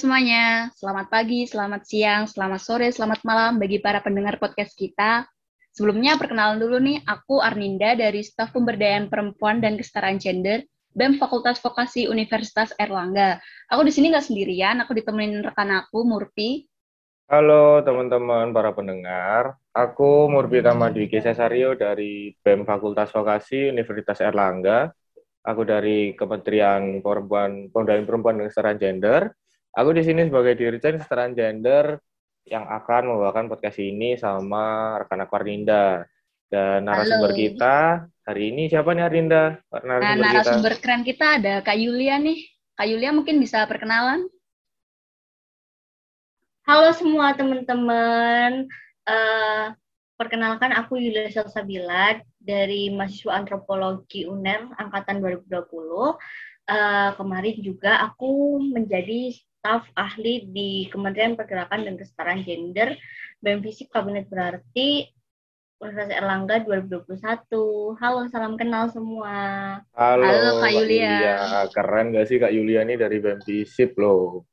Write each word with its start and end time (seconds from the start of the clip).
Semuanya, 0.00 0.72
selamat 0.80 1.12
pagi, 1.12 1.44
selamat 1.44 1.84
siang, 1.84 2.24
selamat 2.24 2.60
sore, 2.64 2.88
selamat 2.88 3.20
malam 3.20 3.60
bagi 3.60 3.84
para 3.84 4.00
pendengar 4.00 4.40
podcast 4.40 4.72
kita. 4.72 5.28
Sebelumnya 5.76 6.16
perkenalan 6.16 6.56
dulu 6.56 6.80
nih, 6.80 7.04
aku 7.04 7.36
Arninda 7.36 7.92
dari 7.92 8.24
Staf 8.24 8.48
Pemberdayaan 8.56 9.12
Perempuan 9.12 9.60
dan 9.60 9.76
Kesetaraan 9.76 10.16
Gender 10.16 10.64
BEM 10.96 11.20
Fakultas 11.20 11.60
Vokasi 11.60 12.08
Universitas 12.08 12.72
Erlangga. 12.80 13.44
Aku 13.68 13.84
di 13.84 13.92
sini 13.92 14.08
nggak 14.08 14.24
sendirian, 14.24 14.80
aku 14.80 14.96
ditemenin 14.96 15.44
rekan 15.44 15.68
aku, 15.68 16.00
Murpi. 16.08 16.64
Halo 17.28 17.84
teman-teman 17.84 18.56
para 18.56 18.72
pendengar, 18.72 19.60
aku 19.76 20.32
Murpi 20.32 20.64
Tamadwiki 20.64 21.20
Cesario 21.20 21.76
dari 21.76 22.32
BEM 22.40 22.64
Fakultas 22.64 23.12
Vokasi 23.12 23.68
Universitas 23.68 24.24
Erlangga. 24.24 24.88
Aku 25.44 25.68
dari 25.68 26.16
Kementerian 26.16 27.04
Perempuan, 27.04 27.68
Pemberdayaan 27.68 28.08
Perempuan 28.08 28.40
dan 28.40 28.48
Kesetaraan 28.48 28.80
Gender. 28.80 29.22
Aku 29.70 29.94
di 29.94 30.02
sini 30.02 30.26
sebagai 30.26 30.58
Dirjen 30.58 30.98
Kesetaraan 30.98 31.30
Gender 31.30 32.02
yang 32.42 32.66
akan 32.66 33.06
membawakan 33.06 33.46
podcast 33.46 33.78
ini 33.78 34.18
sama 34.18 34.98
rekan 34.98 35.22
aku 35.22 35.38
Arninda. 35.38 36.10
Dan 36.50 36.90
narasumber 36.90 37.30
Halo. 37.30 37.38
kita 37.38 37.76
hari 38.26 38.50
ini 38.50 38.66
siapa 38.66 38.90
nih 38.90 39.06
Arninda? 39.06 39.62
Narasumber, 39.70 40.02
nah, 40.02 40.14
narasumber 40.18 40.72
kita. 40.74 40.82
keren 40.82 41.02
kita 41.06 41.26
ada 41.38 41.54
Kak 41.62 41.78
Yulia 41.78 42.18
nih. 42.18 42.50
Kak 42.74 42.86
Yulia 42.90 43.14
mungkin 43.14 43.38
bisa 43.38 43.62
perkenalan? 43.70 44.26
Halo 46.66 46.90
semua 46.90 47.38
teman-teman. 47.38 48.66
Uh, 49.06 49.70
perkenalkan 50.18 50.74
aku 50.74 50.98
Yulia 50.98 51.30
Salsabila 51.30 52.18
dari 52.42 52.90
mahasiswa 52.90 53.38
antropologi 53.38 54.26
UNER 54.26 54.74
angkatan 54.82 55.22
2020. 55.22 55.46
Uh, 55.54 56.14
eh, 56.66 57.10
kemarin 57.14 57.56
juga 57.62 58.02
aku 58.02 58.58
menjadi 58.58 59.34
staf 59.60 59.84
ahli 59.92 60.48
di 60.48 60.88
Kementerian 60.88 61.36
Pergerakan 61.36 61.84
dan 61.84 62.00
Kesetaraan 62.00 62.40
Gender 62.48 62.96
BEM 63.44 63.60
Fisik 63.60 63.92
Kabinet 63.92 64.24
Berarti 64.32 65.04
Universitas 65.76 66.16
Erlangga 66.16 66.64
2021. 66.64 68.00
Halo, 68.00 68.24
salam 68.32 68.56
kenal 68.56 68.88
semua. 68.88 69.36
Halo, 69.92 70.24
Halo 70.24 70.64
Kak 70.64 70.72
Yulia. 70.72 71.12
Yulia. 71.12 71.36
Keren 71.76 72.16
gak 72.16 72.26
sih 72.32 72.40
Kak 72.40 72.56
Yulia 72.56 72.88
nih 72.88 73.04
dari 73.04 73.20
BEM 73.20 73.44
Fisip 73.44 74.00
loh. 74.00 74.48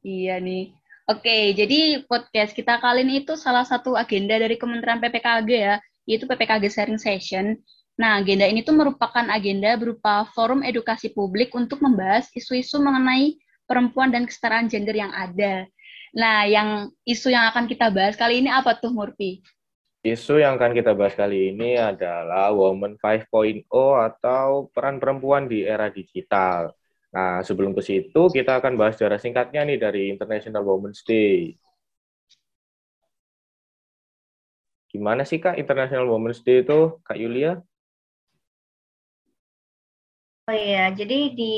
Iya 0.00 0.40
nih. 0.40 0.72
Oke, 1.04 1.52
jadi 1.52 2.08
podcast 2.08 2.56
kita 2.56 2.80
kali 2.80 3.04
ini 3.04 3.20
itu 3.20 3.36
salah 3.36 3.68
satu 3.68 4.00
agenda 4.00 4.40
dari 4.40 4.56
Kementerian 4.56 4.96
PPKG 4.96 5.50
ya, 5.52 5.76
yaitu 6.08 6.24
PPKG 6.24 6.72
Sharing 6.72 7.00
Session. 7.00 7.52
Nah, 8.00 8.16
agenda 8.16 8.48
ini 8.48 8.64
tuh 8.64 8.72
merupakan 8.72 9.28
agenda 9.28 9.76
berupa 9.76 10.24
forum 10.32 10.64
edukasi 10.64 11.12
publik 11.12 11.52
untuk 11.52 11.84
membahas 11.84 12.32
isu-isu 12.32 12.80
mengenai 12.80 13.36
perempuan 13.68 14.08
dan 14.08 14.24
kesetaraan 14.24 14.72
gender 14.72 14.96
yang 14.96 15.12
ada. 15.12 15.68
Nah, 16.16 16.48
yang 16.48 16.88
isu 17.04 17.28
yang 17.28 17.52
akan 17.52 17.68
kita 17.68 17.92
bahas 17.92 18.16
kali 18.16 18.40
ini 18.40 18.48
apa 18.48 18.72
tuh, 18.80 18.88
Murphy? 18.88 19.44
Isu 20.00 20.40
yang 20.40 20.56
akan 20.56 20.72
kita 20.72 20.96
bahas 20.96 21.12
kali 21.12 21.52
ini 21.52 21.76
adalah 21.76 22.48
Women 22.56 22.96
5.0 22.96 23.68
atau 24.00 24.72
peran 24.72 24.96
perempuan 24.96 25.44
di 25.44 25.68
era 25.68 25.92
digital. 25.92 26.72
Nah, 27.12 27.44
sebelum 27.44 27.76
ke 27.76 27.84
situ, 27.84 28.32
kita 28.32 28.56
akan 28.56 28.80
bahas 28.80 28.96
secara 28.96 29.20
singkatnya 29.20 29.68
nih 29.68 29.76
dari 29.76 30.02
International 30.08 30.64
Women's 30.64 31.04
Day. 31.04 31.60
Gimana 34.88 35.28
sih, 35.28 35.36
Kak, 35.36 35.60
International 35.60 36.08
Women's 36.08 36.40
Day 36.40 36.64
itu, 36.64 36.96
Kak 37.04 37.20
Yulia? 37.20 37.60
Oh 40.48 40.56
iya, 40.56 40.88
jadi 40.96 41.36
di 41.36 41.52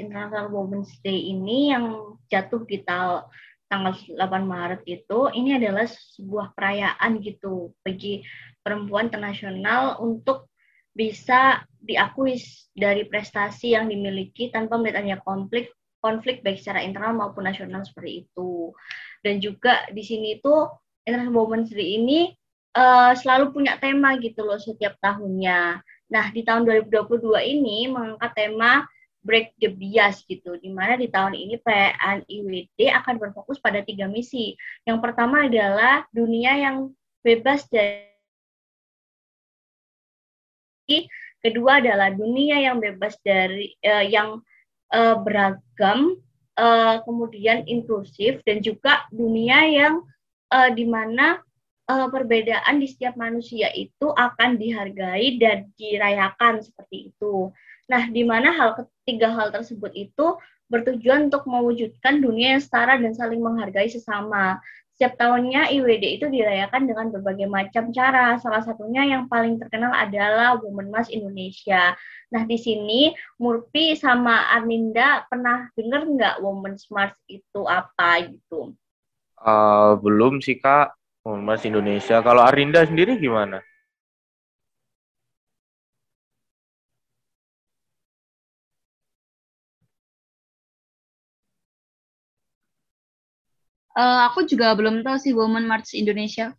International 0.00 0.48
Women's 0.48 0.96
Day 1.04 1.28
ini 1.28 1.76
yang 1.76 2.16
jatuh 2.32 2.64
di 2.64 2.80
tanggal 2.80 3.28
8 3.68 4.16
Maret 4.48 4.80
itu, 4.88 5.28
ini 5.36 5.60
adalah 5.60 5.84
sebuah 5.84 6.56
perayaan 6.56 7.20
gitu 7.20 7.76
bagi 7.84 8.24
perempuan 8.64 9.12
internasional 9.12 10.00
untuk 10.00 10.48
bisa 10.96 11.60
diakui 11.84 12.40
dari 12.72 13.04
prestasi 13.04 13.76
yang 13.76 13.92
dimiliki 13.92 14.48
tanpa 14.48 14.80
melihat 14.80 15.20
konflik 15.20 15.76
konflik 16.00 16.40
baik 16.40 16.64
secara 16.64 16.80
internal 16.80 17.12
maupun 17.12 17.44
nasional 17.44 17.84
seperti 17.84 18.24
itu. 18.24 18.72
Dan 19.20 19.44
juga 19.44 19.84
di 19.92 20.00
sini 20.00 20.40
itu 20.40 20.64
International 21.04 21.36
Women's 21.44 21.76
Day 21.76 22.00
ini 22.00 22.32
uh, 22.72 23.12
selalu 23.12 23.52
punya 23.52 23.76
tema 23.76 24.16
gitu 24.16 24.48
loh 24.48 24.56
setiap 24.56 24.96
tahunnya. 25.04 25.84
Nah, 26.10 26.26
di 26.34 26.42
tahun 26.42 26.66
2022 26.66 27.22
ini 27.38 27.86
mengangkat 27.86 28.34
tema 28.34 28.82
Break 29.20 29.54
the 29.60 29.70
Bias 29.70 30.24
gitu, 30.26 30.56
di 30.58 30.72
mana 30.72 30.96
di 30.96 31.06
tahun 31.06 31.36
ini 31.36 31.60
PN 31.60 32.24
IWD 32.24 32.78
akan 32.88 33.14
berfokus 33.20 33.60
pada 33.60 33.84
tiga 33.84 34.08
misi. 34.08 34.56
Yang 34.88 34.98
pertama 35.04 35.46
adalah 35.46 36.08
dunia 36.10 36.56
yang 36.56 36.90
bebas 37.20 37.68
dari 37.70 38.10
kedua 41.44 41.78
adalah 41.78 42.10
dunia 42.10 42.58
yang 42.58 42.82
bebas 42.82 43.14
dari 43.22 43.76
uh, 43.84 44.02
yang 44.02 44.42
uh, 44.90 45.16
beragam, 45.20 46.18
uh, 46.58 46.98
kemudian 47.06 47.62
inklusif 47.68 48.42
dan 48.42 48.58
juga 48.64 49.04
dunia 49.12 49.68
yang 49.68 49.94
uh, 50.50 50.70
di 50.72 50.88
mana 50.88 51.38
uh, 51.90 52.06
perbedaan 52.06 52.78
di 52.78 52.86
setiap 52.86 53.18
manusia 53.18 53.66
itu 53.74 54.14
akan 54.14 54.54
dihargai 54.54 55.42
dan 55.42 55.66
dirayakan 55.74 56.62
seperti 56.62 57.10
itu. 57.10 57.50
Nah, 57.90 58.06
di 58.06 58.22
mana 58.22 58.54
hal 58.54 58.78
ketiga 58.78 59.34
hal 59.34 59.50
tersebut 59.50 59.90
itu 59.98 60.38
bertujuan 60.70 61.26
untuk 61.26 61.42
mewujudkan 61.50 62.22
dunia 62.22 62.54
yang 62.54 62.62
setara 62.62 62.94
dan 62.94 63.10
saling 63.10 63.42
menghargai 63.42 63.90
sesama. 63.90 64.62
Setiap 64.94 65.16
tahunnya 65.16 65.72
IWD 65.74 66.04
itu 66.20 66.28
dirayakan 66.28 66.86
dengan 66.86 67.10
berbagai 67.10 67.48
macam 67.50 67.90
cara. 67.90 68.36
Salah 68.38 68.62
satunya 68.62 69.02
yang 69.08 69.26
paling 69.26 69.58
terkenal 69.58 69.90
adalah 69.90 70.60
Women 70.60 70.92
March 70.92 71.10
Indonesia. 71.10 71.98
Nah, 72.30 72.46
di 72.46 72.60
sini 72.60 73.10
Murpi 73.40 73.98
sama 73.98 74.54
Arminda 74.54 75.26
pernah 75.26 75.66
dengar 75.74 76.06
nggak 76.06 76.44
Women 76.44 76.76
March 76.94 77.16
itu 77.26 77.64
apa 77.66 78.28
gitu? 78.28 78.76
Uh, 79.40 79.96
belum 80.04 80.38
sih, 80.44 80.60
Kak. 80.60 80.99
Mas 81.24 81.62
Indonesia. 81.68 82.16
Kalau 82.24 82.40
Arinda 82.40 82.80
sendiri 82.88 83.20
gimana? 83.20 83.60
Uh, 93.92 94.24
aku 94.32 94.48
juga 94.48 94.72
belum 94.72 95.04
tahu 95.04 95.16
sih 95.20 95.32
Women 95.36 95.68
March 95.68 95.92
Indonesia. 95.92 96.56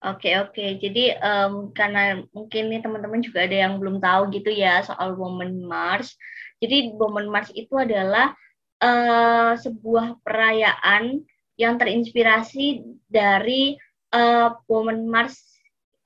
Oke 0.00 0.32
oke, 0.40 0.80
jadi 0.80 1.20
um, 1.20 1.76
karena 1.76 2.24
mungkin 2.32 2.72
nih 2.72 2.80
teman-teman 2.80 3.20
juga 3.20 3.44
ada 3.44 3.52
yang 3.52 3.76
belum 3.76 4.00
tahu 4.00 4.32
gitu 4.32 4.48
ya 4.48 4.80
soal 4.80 5.12
Women 5.12 5.60
March. 5.66 6.16
Jadi 6.62 6.96
Women 6.96 7.28
March 7.28 7.52
itu 7.52 7.76
adalah 7.76 8.32
uh, 8.80 9.52
sebuah 9.60 10.24
perayaan 10.24 11.20
yang 11.60 11.76
terinspirasi 11.76 12.80
dari 13.04 13.76
uh, 14.16 14.56
Women 14.64 15.04
March 15.04 15.36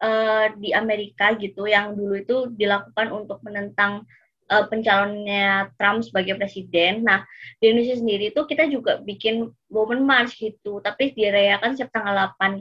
uh, 0.03 0.51
di 0.59 0.75
Amerika 0.75 1.39
gitu 1.39 1.71
yang 1.71 1.95
dulu 1.95 2.19
itu 2.19 2.37
dilakukan 2.59 3.15
untuk 3.15 3.39
menentang 3.47 4.03
uh, 4.51 4.67
pencalonnya 4.67 5.71
Trump 5.79 6.03
sebagai 6.03 6.35
presiden. 6.35 7.07
Nah, 7.07 7.23
di 7.63 7.71
Indonesia 7.71 8.03
sendiri 8.03 8.35
itu 8.35 8.41
kita 8.43 8.67
juga 8.67 8.99
bikin 8.99 9.55
Women 9.71 10.03
March 10.03 10.35
gitu, 10.43 10.83
tapi 10.83 11.15
dirayakan 11.15 11.79
setiap 11.79 11.95
tanggal 11.95 12.35
8 12.35 12.59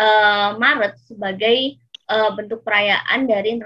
uh, 0.00 0.50
Maret 0.56 0.96
sebagai 1.04 1.76
uh, 2.08 2.32
bentuk 2.32 2.64
perayaan 2.64 3.28
dari 3.28 3.60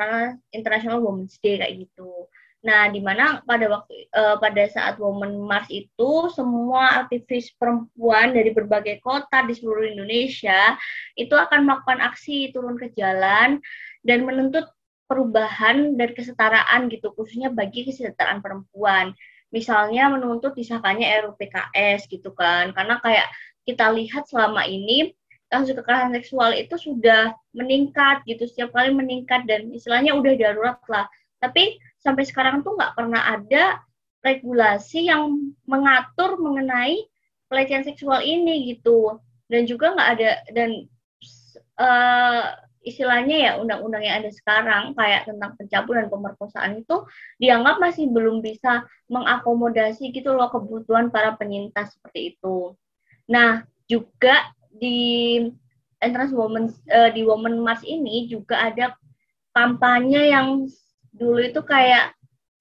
International 0.50 0.99
Women's 0.99 1.38
Day 1.38 1.62
kayak 1.62 1.87
gitu. 1.87 2.26
Nah, 2.64 2.88
di 2.88 2.96
mana 3.05 3.44
pada 3.44 3.69
waktu 3.69 4.08
uh, 4.16 4.40
pada 4.40 4.64
saat 4.72 4.96
Women 4.96 5.37
March 5.44 5.69
itu 5.69 6.32
semua 6.32 7.05
aktivis 7.05 7.52
perempuan 7.61 8.32
dari 8.32 8.56
berbagai 8.56 9.05
kota 9.05 9.44
di 9.44 9.52
seluruh 9.52 9.84
Indonesia 9.84 10.72
itu 11.12 11.37
akan 11.37 11.69
melakukan 11.69 12.00
aksi 12.00 12.56
turun 12.56 12.81
ke 12.81 12.88
jalan 12.96 13.61
dan 14.00 14.25
menuntut 14.25 14.64
perubahan 15.05 15.93
dan 16.00 16.16
kesetaraan 16.16 16.88
gitu 16.88 17.12
khususnya 17.12 17.52
bagi 17.52 17.84
kesejahteraan 17.84 18.40
perempuan. 18.40 19.12
Misalnya 19.52 20.08
menuntut 20.08 20.56
disahkannya 20.56 21.20
RUU 21.20 21.37
gitu 22.08 22.32
kan. 22.32 22.72
Karena 22.72 22.96
kayak 23.05 23.28
kita 23.69 23.93
lihat 23.93 24.25
selama 24.25 24.64
ini 24.64 25.12
kasus 25.52 25.76
kekerasan 25.76 26.16
seksual 26.16 26.56
itu 26.56 26.81
sudah 26.81 27.37
meningkat 27.52 28.25
gitu 28.25 28.49
setiap 28.49 28.72
kali 28.72 28.90
meningkat 28.90 29.44
dan 29.44 29.69
istilahnya 29.70 30.16
udah 30.16 30.32
darurat 30.34 30.81
lah. 30.88 31.06
Tapi 31.38 31.76
sampai 32.05 32.25
sekarang 32.29 32.61
tuh 32.61 32.77
nggak 32.77 32.95
pernah 32.95 33.35
ada 33.35 33.81
regulasi 34.21 35.09
yang 35.09 35.53
mengatur 35.65 36.37
mengenai 36.37 37.01
pelecehan 37.49 37.85
seksual 37.85 38.21
ini 38.21 38.77
gitu 38.77 39.21
dan 39.49 39.65
juga 39.65 39.97
nggak 39.97 40.11
ada 40.17 40.31
dan 40.53 40.71
uh, 41.81 42.45
istilahnya 42.85 43.37
ya 43.41 43.53
undang-undang 43.56 44.05
yang 44.05 44.21
ada 44.21 44.31
sekarang 44.31 44.93
kayak 44.93 45.25
tentang 45.25 45.56
pencabulan 45.56 46.06
dan 46.06 46.12
pemerkosaan 46.12 46.73
itu 46.85 46.97
dianggap 47.41 47.81
masih 47.81 48.12
belum 48.12 48.45
bisa 48.45 48.85
mengakomodasi 49.09 50.12
gitu 50.12 50.37
loh 50.37 50.53
kebutuhan 50.53 51.09
para 51.09 51.33
penyintas 51.41 51.97
seperti 51.97 52.37
itu. 52.37 52.77
Nah, 53.25 53.65
juga 53.89 54.53
di 54.69 55.41
Entrance 55.97 56.37
Women 56.37 56.69
uh, 56.93 57.11
di 57.17 57.25
Women 57.25 57.65
March 57.65 57.85
ini 57.89 58.29
juga 58.29 58.69
ada 58.69 58.93
kampanye 59.57 60.29
yang 60.29 60.69
dulu 61.14 61.38
itu 61.38 61.62
kayak 61.62 62.12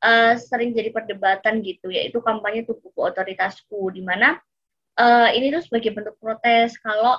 uh, 0.05 0.37
sering 0.37 0.77
jadi 0.77 0.93
perdebatan 0.93 1.65
gitu 1.65 1.89
yaitu 1.89 2.21
kampanye 2.21 2.63
tubuh 2.63 2.93
otoritasku 3.09 3.89
di 3.89 4.05
mana 4.05 4.37
uh, 5.01 5.29
ini 5.33 5.49
tuh 5.49 5.65
sebagai 5.65 5.93
bentuk 5.97 6.15
protes 6.21 6.77
kalau 6.77 7.17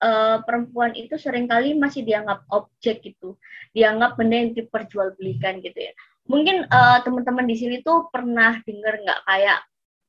uh, 0.00 0.38
perempuan 0.44 0.96
itu 0.96 1.16
sering 1.20 1.46
kali 1.46 1.76
masih 1.76 2.02
dianggap 2.04 2.44
objek 2.50 3.04
gitu, 3.04 3.36
dianggap 3.76 4.16
benda 4.16 4.40
yang 4.40 4.52
diperjualbelikan 4.56 5.60
gitu 5.60 5.76
ya. 5.76 5.92
Mungkin 6.28 6.68
uh, 6.68 6.98
teman-teman 7.04 7.46
di 7.48 7.56
sini 7.58 7.76
tuh 7.84 8.08
pernah 8.08 8.58
dengar 8.64 9.00
nggak 9.02 9.20
kayak 9.26 9.60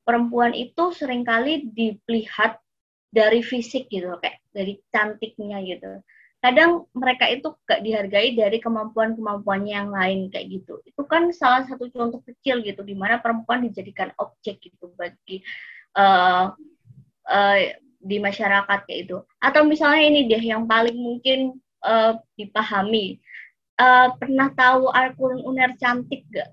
perempuan 0.02 0.52
itu 0.56 0.90
sering 0.94 1.22
kali 1.22 1.68
dilihat 1.72 2.58
dari 3.12 3.44
fisik 3.44 3.92
gitu, 3.92 4.08
kayak 4.18 4.40
dari 4.56 4.80
cantiknya 4.88 5.60
gitu. 5.62 6.00
Kadang 6.42 6.90
mereka 6.90 7.30
itu 7.30 7.54
gak 7.62 7.86
dihargai 7.86 8.34
dari 8.34 8.58
kemampuan-kemampuannya 8.58 9.72
yang 9.78 9.90
lain 9.94 10.26
kayak 10.26 10.50
gitu. 10.50 10.82
Itu 10.82 11.06
kan 11.06 11.30
salah 11.30 11.62
satu 11.70 11.86
contoh 11.94 12.18
kecil 12.26 12.66
gitu, 12.66 12.82
di 12.82 12.98
mana 12.98 13.22
perempuan 13.22 13.62
dijadikan 13.62 14.10
objek 14.18 14.58
gitu 14.58 14.90
bagi 14.98 15.46
uh, 15.94 16.50
uh, 17.30 17.58
di 18.02 18.18
masyarakat 18.18 18.78
kayak 18.90 19.00
itu. 19.06 19.22
Atau 19.38 19.62
misalnya 19.70 20.02
ini 20.02 20.26
deh 20.26 20.42
yang 20.42 20.66
paling 20.66 20.98
mungkin 20.98 21.62
uh, 21.86 22.18
dipahami. 22.34 23.22
Uh, 23.78 24.10
pernah 24.18 24.50
tahu 24.52 24.90
Arkulun 24.90 25.46
Uner 25.46 25.78
cantik 25.78 26.26
gak? 26.34 26.50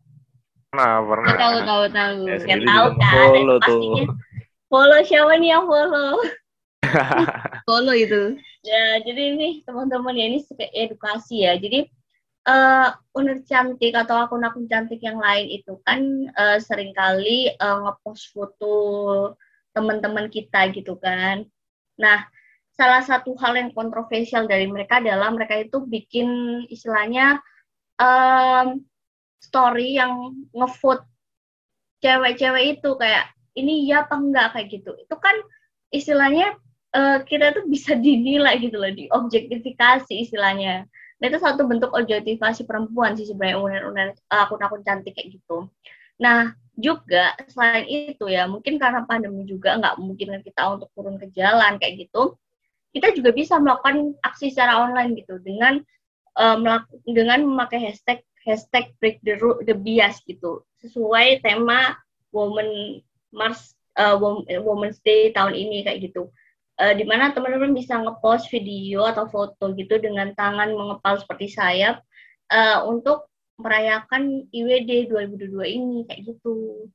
Nah, 0.78 1.02
pernah. 1.02 1.34
Tahu 1.34 1.58
tahu 1.66 1.84
tahu. 1.90 2.20
Ya, 2.30 2.38
ya 2.46 2.58
tahu 2.62 2.88
kan. 2.94 3.14
Follow 3.34 3.58
Pastinya. 3.58 4.06
Follow 4.70 5.02
siapa 5.02 5.34
nih 5.42 5.50
yang 5.50 5.66
follow? 5.66 6.14
follow 7.68 7.96
itu. 7.98 8.38
Ya, 8.60 9.00
jadi 9.00 9.40
ini 9.40 9.64
teman-teman 9.64 10.20
ya 10.20 10.26
ini 10.28 10.40
edukasi 10.76 11.48
ya. 11.48 11.56
Jadi 11.56 11.88
uh, 12.44 12.92
uner 13.16 13.40
cantik 13.48 13.96
atau 13.96 14.28
akun-akun 14.28 14.68
cantik 14.68 15.00
yang 15.00 15.20
lain 15.20 15.48
itu 15.48 15.80
kan 15.88 16.28
uh, 16.36 16.60
sering 16.60 16.92
kali 16.92 17.52
uh, 17.56 17.88
ngepost 17.88 18.36
foto 18.36 18.76
teman-teman 19.72 20.28
kita 20.28 20.76
gitu 20.76 21.00
kan. 21.00 21.48
Nah, 21.96 22.28
salah 22.76 23.04
satu 23.04 23.36
hal 23.40 23.56
yang 23.56 23.72
kontroversial 23.72 24.44
dari 24.48 24.68
mereka 24.68 25.00
adalah 25.00 25.32
mereka 25.32 25.56
itu 25.60 25.84
bikin 25.88 26.28
istilahnya 26.68 27.40
um, 27.96 28.84
story 29.40 29.96
yang 29.96 30.36
ngevote 30.52 31.08
cewek-cewek 32.04 32.80
itu 32.80 32.90
kayak 33.00 33.32
ini 33.56 33.88
ya 33.88 34.04
apa 34.04 34.16
enggak 34.20 34.48
kayak 34.56 34.68
gitu. 34.68 34.92
Itu 35.00 35.16
kan 35.16 35.36
istilahnya 35.92 36.60
uh, 36.96 37.20
kita 37.26 37.56
tuh 37.56 37.66
bisa 37.68 37.98
dinilai 37.98 38.58
gitu 38.62 38.78
loh, 38.78 38.92
diobjektifikasi 38.92 40.14
istilahnya. 40.14 40.90
Nah, 41.20 41.26
itu 41.28 41.40
satu 41.42 41.68
bentuk 41.68 41.92
objektifikasi 41.92 42.64
perempuan 42.64 43.20
sih 43.20 43.28
sebenarnya 43.28 43.60
unen-unen 43.60 44.10
akun-akun 44.32 44.82
cantik 44.88 45.14
kayak 45.18 45.36
gitu. 45.36 45.68
Nah, 46.20 46.56
juga 46.80 47.36
selain 47.52 47.84
itu 47.86 48.32
ya 48.32 48.48
mungkin 48.48 48.80
karena 48.80 49.04
pandemi 49.04 49.44
juga 49.44 49.76
nggak 49.76 50.00
mungkin 50.00 50.40
kita 50.40 50.80
untuk 50.80 50.90
turun 50.96 51.20
ke 51.20 51.28
jalan 51.36 51.76
kayak 51.76 52.08
gitu 52.08 52.40
kita 52.96 53.14
juga 53.14 53.36
bisa 53.36 53.60
melakukan 53.60 54.16
aksi 54.24 54.50
secara 54.50 54.88
online 54.88 55.20
gitu 55.20 55.38
dengan 55.44 55.84
uh, 56.40 56.58
dengan 57.06 57.44
memakai 57.44 57.84
hashtag 57.84 58.24
hashtag 58.48 58.96
break 59.04 59.20
the 59.28 59.36
the 59.68 59.76
bias 59.76 60.24
gitu 60.26 60.64
sesuai 60.80 61.44
tema 61.44 62.00
Women 62.32 63.04
Mars 63.36 63.76
uh, 64.00 64.16
Women's 64.48 65.04
Day 65.04 65.36
tahun 65.36 65.54
ini 65.54 65.84
kayak 65.84 66.10
gitu 66.10 66.32
uh, 66.80 66.94
di 66.96 67.04
mana 67.04 67.36
teman-teman 67.36 67.76
bisa 67.76 68.00
ngepost 68.00 68.48
video 68.48 69.04
atau 69.06 69.28
foto 69.28 69.76
gitu 69.76 70.00
dengan 70.00 70.32
tangan 70.34 70.72
mengepal 70.72 71.20
seperti 71.20 71.52
sayap 71.52 72.02
uh, 72.50 72.88
untuk 72.88 73.28
merayakan 73.60 74.48
IWD 74.56 75.12
2022 75.12 75.76
ini 75.76 75.98
kayak 76.08 76.22
gitu. 76.34 76.88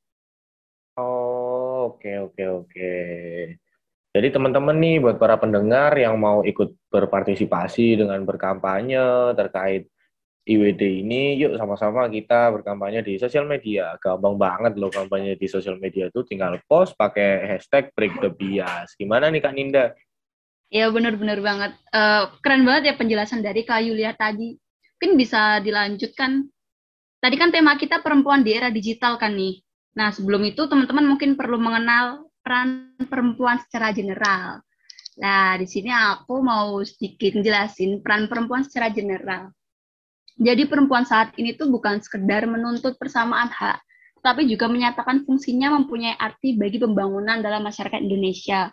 Oh, 0.97 1.93
oke 1.93 2.01
okay, 2.01 2.15
oke 2.17 2.33
okay, 2.33 2.47
oke. 2.49 2.69
Okay. 2.73 3.61
Jadi 4.15 4.31
teman-teman 4.31 4.79
nih 4.79 5.03
buat 5.03 5.19
para 5.19 5.35
pendengar 5.35 5.91
yang 5.99 6.15
mau 6.15 6.39
ikut 6.39 6.71
berpartisipasi 6.87 7.99
dengan 7.99 8.23
berkampanye 8.23 9.35
terkait 9.35 9.91
IWD 10.45 10.81
ini, 11.01 11.41
yuk 11.41 11.57
sama-sama 11.57 12.05
kita 12.05 12.53
berkampanye 12.53 13.01
di 13.01 13.17
sosial 13.17 13.49
media. 13.49 13.97
Gampang 13.97 14.37
banget 14.37 14.77
loh 14.77 14.93
kampanye 14.93 15.33
di 15.33 15.49
sosial 15.49 15.81
media 15.81 16.13
itu 16.13 16.21
tinggal 16.21 16.61
post 16.69 16.93
pakai 16.93 17.49
hashtag 17.49 17.89
break 17.97 18.13
the 18.21 18.29
bias. 18.29 18.93
Gimana 18.93 19.33
nih 19.33 19.41
Kak 19.41 19.57
Ninda? 19.57 19.97
Ya 20.69 20.89
benar-benar 20.93 21.41
banget. 21.41 21.71
Uh, 21.89 22.29
keren 22.45 22.61
banget 22.61 22.89
ya 22.89 22.93
penjelasan 22.93 23.41
dari 23.41 23.65
Kak 23.65 23.81
Yulia 23.81 24.13
tadi. 24.13 24.53
Mungkin 24.95 25.17
bisa 25.17 25.59
dilanjutkan 25.65 26.45
Tadi 27.25 27.41
kan 27.41 27.49
tema 27.49 27.73
kita 27.73 28.05
perempuan 28.05 28.45
di 28.45 28.53
era 28.53 28.69
digital 28.69 29.17
kan 29.17 29.33
nih. 29.33 29.57
Nah, 29.97 30.13
sebelum 30.13 30.45
itu 30.45 30.69
teman-teman 30.69 31.09
mungkin 31.09 31.33
perlu 31.33 31.57
mengenal 31.57 32.29
peran 32.45 32.93
perempuan 33.09 33.57
secara 33.65 33.89
general. 33.89 34.61
Nah, 35.17 35.57
di 35.57 35.65
sini 35.65 35.89
aku 35.89 36.45
mau 36.45 36.85
sedikit 36.85 37.41
jelasin 37.41 38.05
peran 38.05 38.29
perempuan 38.29 38.61
secara 38.61 38.93
general. 38.93 39.54
Jadi 40.35 40.67
perempuan 40.67 41.07
saat 41.07 41.31
ini 41.39 41.55
tuh 41.55 41.71
bukan 41.71 42.03
sekedar 42.03 42.43
menuntut 42.43 42.99
persamaan 42.99 43.47
hak, 43.47 43.79
tapi 44.19 44.51
juga 44.51 44.67
menyatakan 44.67 45.23
fungsinya 45.23 45.71
mempunyai 45.79 46.19
arti 46.19 46.59
bagi 46.59 46.75
pembangunan 46.75 47.39
dalam 47.39 47.63
masyarakat 47.63 48.03
Indonesia. 48.03 48.67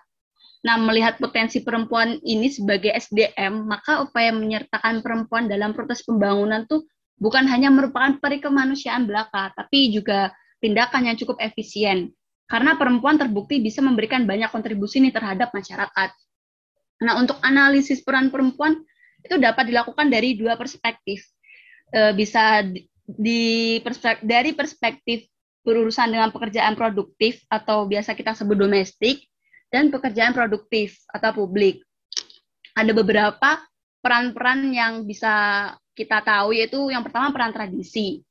Nah, 0.63 0.79
melihat 0.79 1.19
potensi 1.19 1.63
perempuan 1.63 2.23
ini 2.23 2.47
sebagai 2.51 2.95
SDM, 2.95 3.67
maka 3.67 4.03
upaya 4.03 4.31
menyertakan 4.31 5.03
perempuan 5.03 5.51
dalam 5.51 5.75
proses 5.75 6.07
pembangunan 6.07 6.67
tuh 6.71 6.87
bukan 7.19 7.47
hanya 7.51 7.71
merupakan 7.71 8.19
peri 8.19 8.39
kemanusiaan 8.39 9.07
belaka, 9.07 9.51
tapi 9.59 9.91
juga 9.91 10.31
tindakan 10.63 11.11
yang 11.11 11.17
cukup 11.19 11.39
efisien. 11.43 12.15
Karena 12.47 12.79
perempuan 12.79 13.19
terbukti 13.19 13.59
bisa 13.59 13.83
memberikan 13.83 14.23
banyak 14.23 14.51
kontribusi 14.51 15.03
nih 15.03 15.15
terhadap 15.15 15.51
masyarakat. 15.51 16.11
Nah, 17.03 17.19
untuk 17.19 17.43
analisis 17.43 18.03
peran 18.07 18.31
perempuan 18.31 18.79
itu 19.23 19.35
dapat 19.39 19.67
dilakukan 19.67 20.11
dari 20.11 20.39
dua 20.39 20.55
perspektif. 20.55 21.32
E, 21.93 22.01
bisa 22.17 22.65
di 23.05 23.77
perspektif, 23.85 24.25
dari 24.25 24.51
perspektif 24.57 25.29
berurusan 25.63 26.09
dengan 26.11 26.33
pekerjaan 26.33 26.75
produktif 26.75 27.45
atau 27.53 27.85
biasa 27.85 28.17
kita 28.17 28.33
sebut 28.33 28.57
domestik 28.57 29.29
dan 29.69 29.93
pekerjaan 29.93 30.33
produktif 30.33 30.99
atau 31.13 31.45
publik. 31.45 31.85
Ada 32.73 32.97
beberapa 32.97 33.61
peran-peran 34.01 34.73
yang 34.73 35.05
bisa 35.05 35.69
kita 35.93 36.25
tahu 36.25 36.57
yaitu 36.57 36.89
yang 36.89 37.05
pertama 37.05 37.31
peran 37.31 37.53
tradisi. 37.53 38.25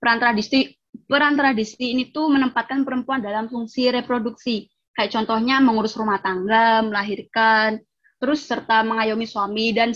Peran 0.00 0.22
tradisi 0.22 0.70
peran 1.10 1.34
tradisi 1.34 1.92
ini 1.92 2.14
tuh 2.14 2.30
menempatkan 2.30 2.86
perempuan 2.86 3.20
dalam 3.20 3.50
fungsi 3.50 3.90
reproduksi. 3.90 4.70
Kayak 4.94 5.18
contohnya 5.18 5.58
mengurus 5.58 5.94
rumah 5.98 6.18
tangga, 6.22 6.82
melahirkan, 6.82 7.82
terus 8.18 8.46
serta 8.46 8.86
mengayomi 8.86 9.26
suami 9.26 9.74
dan 9.74 9.90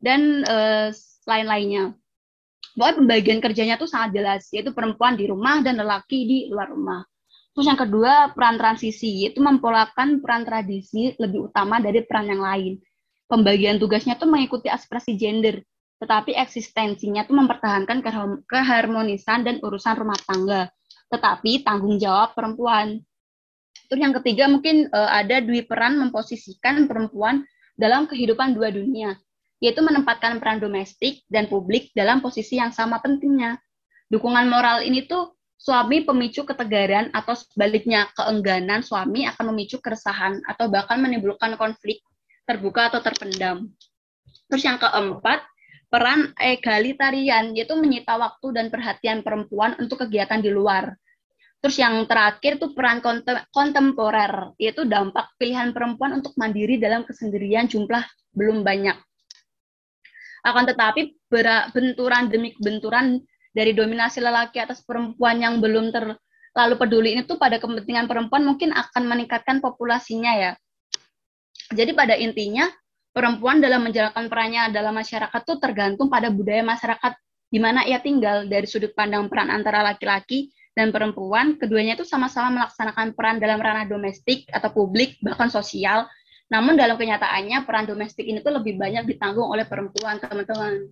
dan 0.00 0.44
uh, 0.44 0.88
lain-lainnya. 1.28 1.92
Pokoknya 2.78 2.94
pembagian 2.94 3.38
kerjanya 3.42 3.74
tuh 3.74 3.90
sangat 3.90 4.14
jelas, 4.14 4.46
yaitu 4.54 4.70
perempuan 4.70 5.18
di 5.18 5.26
rumah 5.26 5.58
dan 5.66 5.82
lelaki 5.82 6.18
di 6.30 6.38
luar 6.46 6.70
rumah. 6.70 7.02
Terus 7.50 7.66
yang 7.66 7.80
kedua, 7.82 8.30
peran 8.38 8.54
transisi, 8.54 9.26
yaitu 9.26 9.42
mempolakan 9.42 10.22
peran 10.22 10.46
tradisi 10.46 11.10
lebih 11.18 11.50
utama 11.50 11.82
dari 11.82 12.06
peran 12.06 12.30
yang 12.30 12.38
lain. 12.38 12.78
Pembagian 13.26 13.82
tugasnya 13.82 14.14
tuh 14.14 14.30
mengikuti 14.30 14.70
aspirasi 14.70 15.18
gender, 15.18 15.58
tetapi 15.98 16.38
eksistensinya 16.38 17.26
itu 17.26 17.34
mempertahankan 17.34 17.98
keharmonisan 18.46 19.42
dan 19.42 19.58
urusan 19.58 19.98
rumah 19.98 20.16
tangga, 20.22 20.70
tetapi 21.10 21.66
tanggung 21.66 21.98
jawab 21.98 22.38
perempuan. 22.38 23.02
Terus 23.90 24.00
yang 24.06 24.14
ketiga 24.22 24.46
mungkin 24.46 24.86
uh, 24.94 25.10
ada 25.18 25.42
dua 25.42 25.66
peran 25.66 25.98
memposisikan 25.98 26.86
perempuan 26.86 27.42
dalam 27.74 28.06
kehidupan 28.06 28.54
dua 28.54 28.70
dunia, 28.70 29.18
yaitu 29.58 29.82
menempatkan 29.82 30.38
peran 30.38 30.62
domestik 30.62 31.26
dan 31.26 31.50
publik 31.50 31.90
dalam 31.94 32.22
posisi 32.22 32.58
yang 32.58 32.70
sama 32.70 33.02
pentingnya. 33.02 33.58
Dukungan 34.08 34.46
moral 34.46 34.86
ini 34.86 35.04
tuh 35.04 35.34
suami 35.58 36.06
pemicu 36.06 36.46
ketegaran 36.46 37.10
atau 37.10 37.34
sebaliknya 37.34 38.06
keengganan 38.14 38.86
suami 38.86 39.26
akan 39.26 39.52
memicu 39.52 39.82
keresahan 39.82 40.38
atau 40.46 40.70
bahkan 40.70 41.02
menimbulkan 41.02 41.58
konflik 41.58 42.00
terbuka 42.46 42.88
atau 42.88 43.02
terpendam. 43.02 43.68
Terus 44.48 44.62
yang 44.64 44.80
keempat, 44.80 45.44
peran 45.90 46.32
egalitarian 46.38 47.52
yaitu 47.52 47.76
menyita 47.76 48.16
waktu 48.16 48.54
dan 48.54 48.72
perhatian 48.72 49.20
perempuan 49.26 49.76
untuk 49.82 50.06
kegiatan 50.06 50.40
di 50.40 50.48
luar. 50.48 50.96
Terus 51.58 51.74
yang 51.82 52.06
terakhir 52.06 52.62
tuh 52.62 52.70
peran 52.70 53.02
kontemporer 53.50 54.54
yaitu 54.62 54.86
dampak 54.86 55.34
pilihan 55.42 55.74
perempuan 55.74 56.22
untuk 56.22 56.38
mandiri 56.38 56.78
dalam 56.78 57.02
kesendirian 57.02 57.66
jumlah 57.66 58.06
belum 58.30 58.62
banyak. 58.62 58.94
Akan 60.48 60.64
tetapi 60.64 61.12
benturan 61.76 62.32
demi 62.32 62.56
benturan 62.56 63.20
dari 63.52 63.76
dominasi 63.76 64.24
lelaki 64.24 64.64
atas 64.64 64.80
perempuan 64.80 65.44
yang 65.44 65.60
belum 65.60 65.92
terlalu 65.92 66.74
peduli 66.80 67.08
ini 67.12 67.28
tuh 67.28 67.36
pada 67.36 67.60
kepentingan 67.60 68.08
perempuan 68.08 68.48
mungkin 68.48 68.72
akan 68.72 69.04
meningkatkan 69.04 69.60
populasinya 69.60 70.32
ya. 70.32 70.52
Jadi 71.68 71.92
pada 71.92 72.16
intinya 72.16 72.64
perempuan 73.12 73.60
dalam 73.60 73.84
menjalankan 73.84 74.24
perannya 74.32 74.72
dalam 74.72 74.96
masyarakat 74.96 75.40
tuh 75.44 75.60
tergantung 75.60 76.08
pada 76.08 76.32
budaya 76.32 76.64
masyarakat 76.64 77.12
di 77.48 77.60
mana 77.60 77.84
ia 77.84 78.00
tinggal 78.00 78.48
dari 78.48 78.64
sudut 78.64 78.92
pandang 78.96 79.28
peran 79.28 79.52
antara 79.52 79.84
laki-laki 79.84 80.52
dan 80.78 80.94
perempuan, 80.94 81.58
keduanya 81.58 81.98
itu 81.98 82.06
sama-sama 82.06 82.54
melaksanakan 82.54 83.10
peran 83.18 83.42
dalam 83.42 83.58
ranah 83.58 83.90
domestik 83.90 84.46
atau 84.54 84.70
publik 84.70 85.18
bahkan 85.18 85.50
sosial. 85.50 86.06
Namun 86.48 86.80
dalam 86.80 86.96
kenyataannya 86.96 87.68
peran 87.68 87.84
domestik 87.84 88.24
ini 88.24 88.40
tuh 88.40 88.56
lebih 88.56 88.80
banyak 88.80 89.04
ditanggung 89.04 89.48
oleh 89.52 89.68
perempuan, 89.68 90.16
teman-teman. 90.16 90.88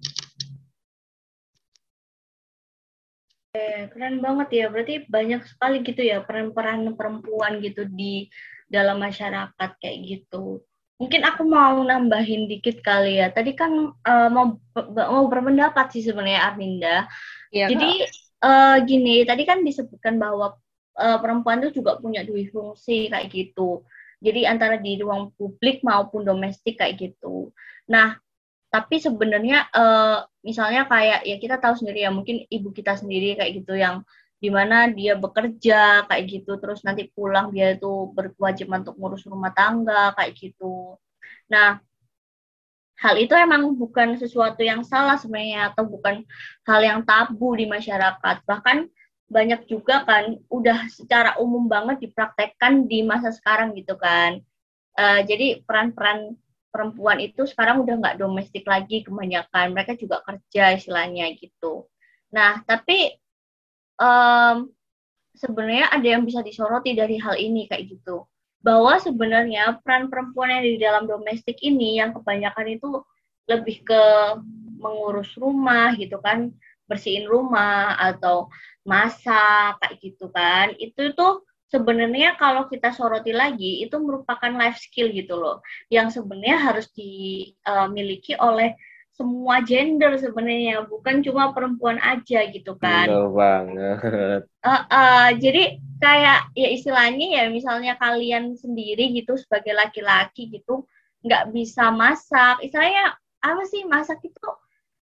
Keren 3.88 4.20
banget 4.20 4.48
ya, 4.52 4.66
berarti 4.68 5.08
banyak 5.08 5.40
sekali 5.48 5.80
gitu 5.80 6.04
ya 6.04 6.20
peran-peran 6.20 6.92
perempuan 6.92 7.64
gitu 7.64 7.88
di 7.88 8.28
dalam 8.68 9.00
masyarakat 9.00 9.70
kayak 9.80 9.98
gitu. 10.04 10.60
Mungkin 10.96 11.24
aku 11.28 11.44
mau 11.44 11.76
nambahin 11.80 12.48
dikit 12.48 12.80
kali 12.80 13.20
ya. 13.20 13.32
Tadi 13.32 13.52
kan 13.56 13.92
uh, 13.92 14.28
mau 14.28 14.60
mau 14.92 15.24
berpendapat 15.28 15.92
sih 15.92 16.04
sebenarnya 16.04 16.52
Arminda. 16.52 17.08
Ya, 17.48 17.68
Jadi 17.68 18.04
uh, 18.44 18.76
gini, 18.84 19.24
tadi 19.24 19.44
kan 19.48 19.60
disebutkan 19.64 20.16
bahwa 20.20 20.56
uh, 20.96 21.18
perempuan 21.20 21.60
itu 21.64 21.80
juga 21.80 22.00
punya 22.00 22.24
dua 22.24 22.44
fungsi 22.48 23.12
kayak 23.12 23.28
gitu. 23.28 23.84
Jadi 24.20 24.48
antara 24.48 24.80
di 24.80 24.96
ruang 24.96 25.32
publik 25.36 25.84
maupun 25.84 26.24
domestik 26.24 26.80
kayak 26.80 26.96
gitu. 26.96 27.52
Nah, 27.88 28.16
tapi 28.72 29.00
sebenarnya 29.00 29.70
uh, 29.72 30.26
misalnya 30.44 30.84
kayak 30.84 31.24
ya 31.24 31.36
kita 31.40 31.56
tahu 31.56 31.78
sendiri 31.78 32.04
ya 32.04 32.10
mungkin 32.12 32.44
ibu 32.50 32.74
kita 32.74 32.98
sendiri 32.98 33.38
kayak 33.38 33.62
gitu 33.62 33.78
yang 33.78 34.04
di 34.36 34.52
mana 34.52 34.92
dia 34.92 35.16
bekerja 35.16 36.04
kayak 36.04 36.24
gitu 36.28 36.60
terus 36.60 36.84
nanti 36.84 37.08
pulang 37.08 37.48
dia 37.56 37.72
itu 37.72 38.12
berkewajiban 38.12 38.84
untuk 38.84 39.00
ngurus 39.00 39.24
rumah 39.24 39.48
tangga 39.56 40.12
kayak 40.12 40.36
gitu 40.36 41.00
nah 41.48 41.80
hal 43.00 43.16
itu 43.16 43.32
emang 43.32 43.76
bukan 43.80 44.20
sesuatu 44.20 44.60
yang 44.60 44.84
salah 44.84 45.16
sebenarnya 45.16 45.72
atau 45.72 45.88
bukan 45.88 46.24
hal 46.68 46.80
yang 46.84 47.00
tabu 47.04 47.56
di 47.56 47.64
masyarakat 47.64 48.36
bahkan 48.44 48.88
banyak 49.26 49.66
juga 49.66 50.06
kan 50.06 50.38
udah 50.46 50.86
secara 50.86 51.34
umum 51.42 51.66
banget 51.66 52.10
dipraktekkan 52.10 52.86
di 52.86 53.02
masa 53.02 53.34
sekarang 53.34 53.74
gitu 53.74 53.98
kan 53.98 54.38
uh, 54.98 55.20
jadi 55.26 55.62
peran-peran 55.66 56.38
perempuan 56.70 57.18
itu 57.18 57.42
sekarang 57.48 57.82
udah 57.82 57.98
nggak 57.98 58.18
domestik 58.22 58.62
lagi 58.68 59.02
kebanyakan 59.02 59.74
mereka 59.74 59.98
juga 59.98 60.22
kerja 60.22 60.78
istilahnya 60.78 61.34
gitu 61.34 61.90
nah 62.30 62.62
tapi 62.62 63.18
um, 63.98 64.70
sebenarnya 65.36 65.92
ada 65.92 66.06
yang 66.16 66.24
bisa 66.24 66.40
disoroti 66.40 66.96
dari 66.96 67.20
hal 67.20 67.36
ini 67.36 67.68
kayak 67.68 67.92
gitu. 67.92 68.24
Bahwa 68.64 68.98
sebenarnya 68.98 69.78
peran 69.84 70.08
perempuan 70.10 70.58
yang 70.58 70.64
di 70.64 70.80
dalam 70.80 71.04
domestik 71.06 71.60
ini 71.62 72.00
yang 72.00 72.16
kebanyakan 72.16 72.66
itu 72.80 73.04
lebih 73.46 73.86
ke 73.86 74.02
mengurus 74.80 75.30
rumah 75.38 75.94
gitu 75.94 76.18
kan, 76.18 76.50
bersihin 76.86 77.26
rumah 77.26 77.98
atau 77.98 78.50
masak 78.86 79.78
kayak 79.82 79.96
gitu 80.02 80.26
kan. 80.30 80.72
Itu 80.78 81.12
tuh 81.12 81.42
sebenarnya 81.70 82.38
kalau 82.38 82.70
kita 82.70 82.94
soroti 82.94 83.34
lagi 83.34 83.82
itu 83.82 83.98
merupakan 83.98 84.50
life 84.54 84.78
skill 84.78 85.10
gitu 85.10 85.36
loh. 85.36 85.62
Yang 85.90 86.22
sebenarnya 86.22 86.58
harus 86.62 86.86
dimiliki 86.94 88.38
oleh 88.38 88.78
semua 89.16 89.64
gender 89.64 90.12
sebenarnya 90.20 90.84
bukan 90.84 91.24
cuma 91.24 91.50
perempuan 91.56 91.96
aja 92.04 92.44
gitu 92.52 92.76
kan. 92.76 93.08
Betul 93.08 93.28
banget. 93.32 94.40
Uh, 94.60 94.82
uh, 94.92 95.26
jadi 95.40 95.80
kayak 95.96 96.52
ya 96.52 96.68
istilahnya 96.68 97.26
ya 97.40 97.44
misalnya 97.48 97.96
kalian 97.96 98.52
sendiri 98.60 99.16
gitu 99.16 99.40
sebagai 99.40 99.72
laki-laki 99.72 100.52
gitu 100.52 100.84
nggak 101.24 101.48
bisa 101.50 101.88
masak. 101.88 102.60
Istilahnya 102.60 103.16
apa 103.40 103.62
sih 103.64 103.88
masak 103.88 104.20
itu 104.20 104.36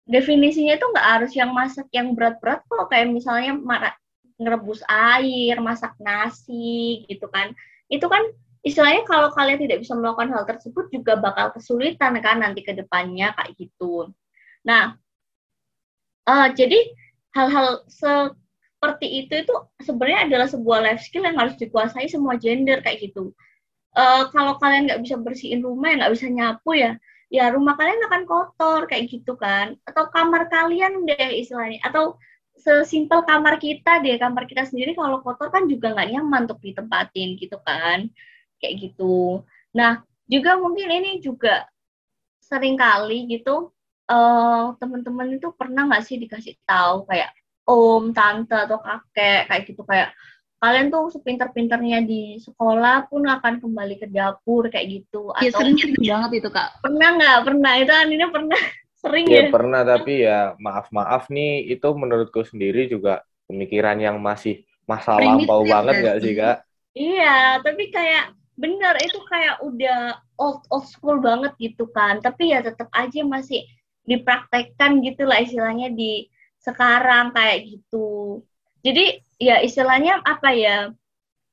definisinya 0.09 0.75
itu 0.75 0.87
nggak 0.89 1.07
harus 1.07 1.33
yang 1.37 1.53
masak 1.53 1.87
yang 1.93 2.17
berat-berat 2.17 2.65
kok 2.65 2.89
kayak 2.89 3.13
misalnya 3.13 3.55
ngerebus 4.41 4.81
air 4.89 5.61
masak 5.61 5.93
nasi 6.01 7.05
gitu 7.07 7.29
kan 7.29 7.53
itu 7.93 8.09
kan 8.09 8.25
istilahnya 8.67 9.05
kalau 9.07 9.31
kalian 9.33 9.61
tidak 9.61 9.85
bisa 9.85 9.95
melakukan 9.95 10.33
hal 10.35 10.45
tersebut 10.49 10.91
juga 10.91 11.21
bakal 11.21 11.55
kesulitan 11.55 12.19
kan 12.19 12.43
nanti 12.43 12.67
ke 12.67 12.75
depannya 12.75 13.31
kayak 13.39 13.55
gitu. 13.55 14.11
Nah, 14.67 14.99
uh, 16.27 16.49
jadi 16.53 16.77
hal-hal 17.33 17.87
seperti 17.87 19.25
itu 19.25 19.47
itu 19.47 19.55
sebenarnya 19.81 20.27
adalah 20.27 20.49
sebuah 20.51 20.79
life 20.85 21.03
skill 21.07 21.25
yang 21.25 21.39
harus 21.39 21.55
dikuasai 21.57 22.11
semua 22.11 22.35
gender 22.37 22.83
kayak 22.83 23.09
gitu. 23.09 23.33
Uh, 23.97 24.29
kalau 24.35 24.59
kalian 24.61 24.91
nggak 24.91 25.01
bisa 25.07 25.17
bersihin 25.17 25.65
rumah, 25.65 25.95
ya 25.95 26.05
nggak 26.05 26.15
bisa 26.15 26.27
nyapu 26.29 26.71
ya, 26.77 26.93
ya 27.29 27.53
rumah 27.53 27.77
kalian 27.77 28.09
akan 28.09 28.23
kotor 28.25 28.81
kayak 28.91 29.09
gitu 29.13 29.37
kan. 29.37 29.77
Atau 29.85 30.09
kamar 30.13 30.49
kalian 30.53 31.05
deh 31.05 31.41
istilahnya, 31.41 31.81
atau 31.85 32.17
sesimpel 32.59 33.23
kamar 33.23 33.57
kita 33.63 34.03
deh, 34.03 34.19
kamar 34.19 34.45
kita 34.51 34.67
sendiri 34.67 34.93
kalau 34.99 35.23
kotor 35.23 35.49
kan 35.55 35.71
juga 35.71 35.95
nggak 35.95 36.09
nyaman 36.13 36.51
untuk 36.51 36.61
ditempatin 36.65 37.39
gitu 37.39 37.57
kan 37.63 38.11
kayak 38.59 38.75
gitu. 38.83 39.47
Nah, 39.79 40.03
juga 40.27 40.59
mungkin 40.59 40.91
ini 40.91 41.23
juga 41.23 41.65
sering 42.43 42.77
kali 42.81 43.29
gitu 43.31 43.71
uh, 44.09 44.75
teman-teman 44.81 45.37
itu 45.37 45.49
pernah 45.55 45.85
nggak 45.87 46.05
sih 46.05 46.17
dikasih 46.17 46.57
tahu 46.65 47.05
kayak 47.07 47.31
om, 47.69 48.11
tante 48.17 48.57
atau 48.57 48.81
kakek 48.81 49.47
kayak 49.47 49.63
gitu 49.69 49.83
kayak 49.85 50.17
kalian 50.59 50.91
tuh 50.91 51.07
sepinter-pinternya 51.15 52.03
di 52.03 52.43
sekolah 52.43 53.07
pun 53.07 53.23
akan 53.23 53.63
kembali 53.63 53.95
ke 54.03 54.07
dapur 54.11 54.67
kayak 54.67 55.03
gitu. 55.03 55.31
Iya, 55.39 55.55
atau 55.55 55.59
sering 55.63 55.79
sering 55.79 56.03
banget 56.03 56.31
itu 56.43 56.49
kak. 56.51 56.69
Pernah 56.83 57.09
nggak? 57.15 57.39
Pernah. 57.47 57.73
Itu 57.79 57.93
Anina 57.95 58.27
pernah. 58.31 58.61
Sering 58.99 59.31
ya, 59.31 59.47
ya? 59.47 59.55
pernah. 59.55 59.81
Tapi 59.87 60.13
ya 60.27 60.39
maaf 60.59 60.91
maaf 60.91 61.31
nih 61.31 61.71
itu 61.71 61.89
menurutku 61.95 62.43
sendiri 62.43 62.91
juga 62.91 63.23
pemikiran 63.47 63.95
yang 64.03 64.19
masih 64.19 64.67
masa 64.91 65.15
lampau 65.15 65.63
banget 65.63 65.95
nggak 66.03 66.19
sih 66.19 66.35
kak? 66.35 66.57
Iya 66.99 67.63
tapi 67.63 67.95
kayak 67.95 68.35
bener 68.59 68.99
itu 68.99 69.23
kayak 69.31 69.63
udah 69.63 70.19
old 70.35 70.67
old 70.75 70.91
school 70.91 71.23
banget 71.23 71.55
gitu 71.63 71.87
kan. 71.95 72.19
Tapi 72.19 72.51
ya 72.51 72.59
tetap 72.67 72.91
aja 72.91 73.23
masih 73.23 73.63
dipraktekkan 74.03 74.99
gitu 75.07 75.23
lah 75.23 75.39
istilahnya 75.39 75.95
di 75.95 76.27
sekarang 76.59 77.31
kayak 77.31 77.71
gitu 77.71 78.43
jadi 78.89 79.05
ya 79.37 79.61
istilahnya 79.61 80.25
apa 80.25 80.49
ya 80.57 80.77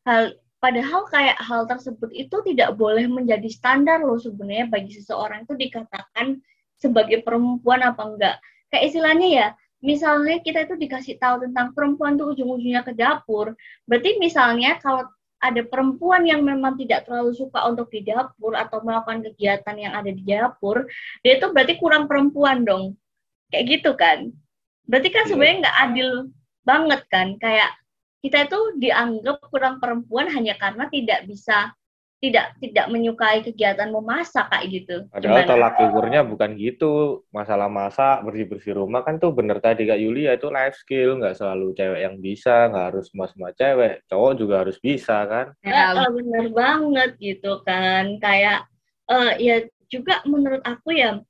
hal 0.07 0.39
padahal 0.63 1.05
kayak 1.11 1.37
hal 1.43 1.67
tersebut 1.67 2.09
itu 2.15 2.33
tidak 2.47 2.79
boleh 2.79 3.05
menjadi 3.05 3.45
standar 3.51 4.01
loh 4.01 4.17
sebenarnya 4.17 4.71
bagi 4.71 4.95
seseorang 4.95 5.43
itu 5.43 5.53
dikatakan 5.53 6.39
sebagai 6.79 7.21
perempuan 7.21 7.83
apa 7.83 8.01
enggak 8.07 8.35
kayak 8.71 8.89
istilahnya 8.89 9.27
ya 9.27 9.47
misalnya 9.83 10.41
kita 10.41 10.65
itu 10.65 10.79
dikasih 10.79 11.21
tahu 11.21 11.45
tentang 11.45 11.75
perempuan 11.75 12.17
tuh 12.17 12.33
ujung-ujungnya 12.33 12.81
ke 12.87 12.95
dapur 12.97 13.53
berarti 13.85 14.17
misalnya 14.17 14.79
kalau 14.81 15.05
ada 15.45 15.61
perempuan 15.61 16.25
yang 16.25 16.41
memang 16.41 16.73
tidak 16.79 17.05
terlalu 17.05 17.37
suka 17.37 17.61
untuk 17.69 17.91
di 17.93 18.01
dapur 18.01 18.57
atau 18.57 18.81
melakukan 18.81 19.21
kegiatan 19.29 19.75
yang 19.77 19.93
ada 19.93 20.09
di 20.09 20.23
dapur, 20.25 20.89
dia 21.21 21.37
itu 21.37 21.53
berarti 21.53 21.77
kurang 21.77 22.09
perempuan 22.09 22.65
dong. 22.65 22.97
Kayak 23.53 23.65
gitu 23.69 23.91
kan. 23.93 24.33
Berarti 24.89 25.09
kan 25.13 25.23
iya. 25.25 25.29
sebenarnya 25.29 25.57
nggak 25.61 25.77
adil 25.85 26.09
banget 26.65 27.05
kan. 27.07 27.38
Kayak 27.39 27.72
kita 28.25 28.50
itu 28.50 28.60
dianggap 28.81 29.38
kurang 29.53 29.77
perempuan 29.77 30.27
hanya 30.34 30.57
karena 30.57 30.89
tidak 30.89 31.29
bisa 31.29 31.72
tidak 32.24 32.57
tidak 32.57 32.89
menyukai 32.89 33.45
kegiatan 33.45 33.91
memasak 33.93 34.50
kayak 34.50 34.65
gitu. 34.72 34.95
Padahal 35.13 35.45
Gimana? 35.45 35.50
tolak 35.51 35.75
ukurnya 35.77 36.22
bukan 36.25 36.57
gitu. 36.57 37.22
Masalah 37.29 37.69
masak, 37.69 38.25
bersih-bersih 38.25 38.74
rumah 38.74 39.05
kan 39.05 39.22
tuh 39.22 39.29
bener 39.29 39.62
tadi 39.62 39.86
Kak 39.86 40.00
Yulia 40.00 40.34
itu 40.34 40.50
life 40.50 40.74
skill, 40.79 41.22
nggak 41.22 41.38
selalu 41.38 41.77
cewek 41.77 42.01
yang 42.01 42.17
bisa, 42.17 42.72
nggak 42.72 42.86
harus 42.89 43.13
semua 43.13 43.27
semua 43.29 43.51
cewek, 43.53 44.01
cowok 44.10 44.31
juga 44.41 44.55
harus 44.65 44.77
bisa 44.81 45.17
kan. 45.29 45.53
Ya, 45.62 45.93
bener 46.10 46.50
banget 46.50 47.10
gitu 47.22 47.62
kan. 47.62 48.17
Kayak 48.17 48.65
uh, 49.05 49.38
ya 49.38 49.67
juga 49.86 50.25
menurut 50.25 50.65
aku 50.65 50.98
ya 50.98 51.22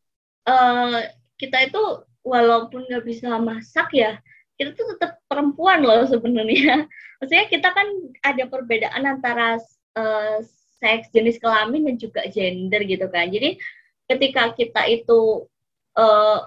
uh, 0.48 1.00
kita 1.36 1.68
itu 1.68 1.84
walaupun 2.24 2.88
nggak 2.88 3.04
bisa 3.04 3.36
masak 3.36 3.92
ya 3.92 4.16
kita 4.56 4.72
tuh 4.76 4.96
tetap 4.96 5.20
perempuan 5.28 5.84
loh 5.84 6.08
sebenarnya. 6.08 6.88
Maksudnya 7.20 7.46
kita 7.52 7.70
kan 7.72 7.88
ada 8.24 8.44
perbedaan 8.48 9.04
antara 9.04 9.60
uh, 9.96 10.38
seks, 10.80 11.12
jenis 11.12 11.40
kelamin 11.40 11.88
dan 11.92 11.96
juga 12.00 12.22
gender 12.32 12.82
gitu 12.84 13.08
kan. 13.12 13.32
Jadi 13.32 13.60
ketika 14.08 14.52
kita 14.56 14.82
itu 14.88 15.48
uh, 16.00 16.40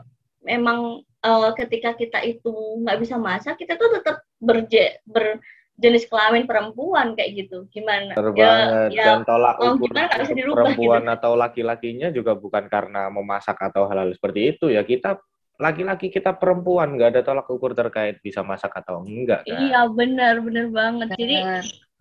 memang 0.44 1.04
uh, 1.24 1.50
ketika 1.56 1.96
kita 1.96 2.24
itu 2.24 2.52
nggak 2.84 2.98
bisa 3.00 3.16
masak, 3.16 3.60
kita 3.60 3.76
tuh 3.76 4.00
tetap 4.00 4.24
berje, 4.38 5.02
ber, 5.04 5.42
jenis 5.78 6.10
kelamin 6.10 6.44
perempuan 6.44 7.14
kayak 7.14 7.46
gitu 7.46 7.70
gimana 7.70 8.18
ya, 8.34 8.90
ya, 8.90 9.04
dan 9.14 9.22
tolak 9.22 9.62
oh, 9.62 9.78
ukur 9.78 9.94
gimana 9.94 10.26
bisa 10.26 10.34
dirubah, 10.34 10.74
perempuan 10.74 11.02
gitu. 11.06 11.14
atau 11.14 11.32
laki-lakinya 11.38 12.08
juga 12.10 12.34
bukan 12.34 12.66
karena 12.66 13.06
memasak 13.14 13.54
atau 13.62 13.86
hal-hal 13.86 14.10
seperti 14.10 14.58
itu 14.58 14.74
ya 14.74 14.82
kita 14.82 15.22
laki-laki 15.58 16.08
kita 16.08 16.38
perempuan 16.38 16.94
nggak 16.94 17.18
ada 17.18 17.22
tolak 17.26 17.50
ukur 17.50 17.74
terkait 17.74 18.22
bisa 18.22 18.46
masak 18.46 18.70
atau 18.78 19.02
enggak 19.02 19.42
kan? 19.42 19.58
iya 19.58 19.90
benar 19.90 20.38
benar 20.38 20.70
banget. 20.70 21.08
Jadi 21.18 21.36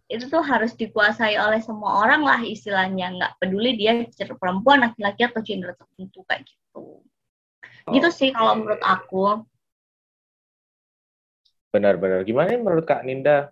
itu 0.07 0.29
tuh 0.29 0.39
harus 0.45 0.77
dikuasai 0.77 1.35
oleh 1.35 1.59
semua 1.59 2.05
orang 2.05 2.21
lah 2.21 2.39
istilahnya. 2.45 3.17
Nggak 3.17 3.33
peduli 3.41 3.73
dia 3.75 4.05
perempuan 4.37 4.85
laki-laki 4.85 5.25
atau 5.25 5.41
gender 5.41 5.73
tertentu 5.73 6.21
kayak 6.29 6.45
gitu. 6.45 7.01
Oh. 7.87 7.95
gitu 7.95 8.09
sih 8.13 8.29
kalau 8.29 8.61
menurut 8.61 8.83
aku. 8.85 9.25
Benar-benar 11.73 12.21
gimana 12.23 12.53
menurut 12.55 12.85
kak 12.85 13.01
Ninda? 13.03 13.49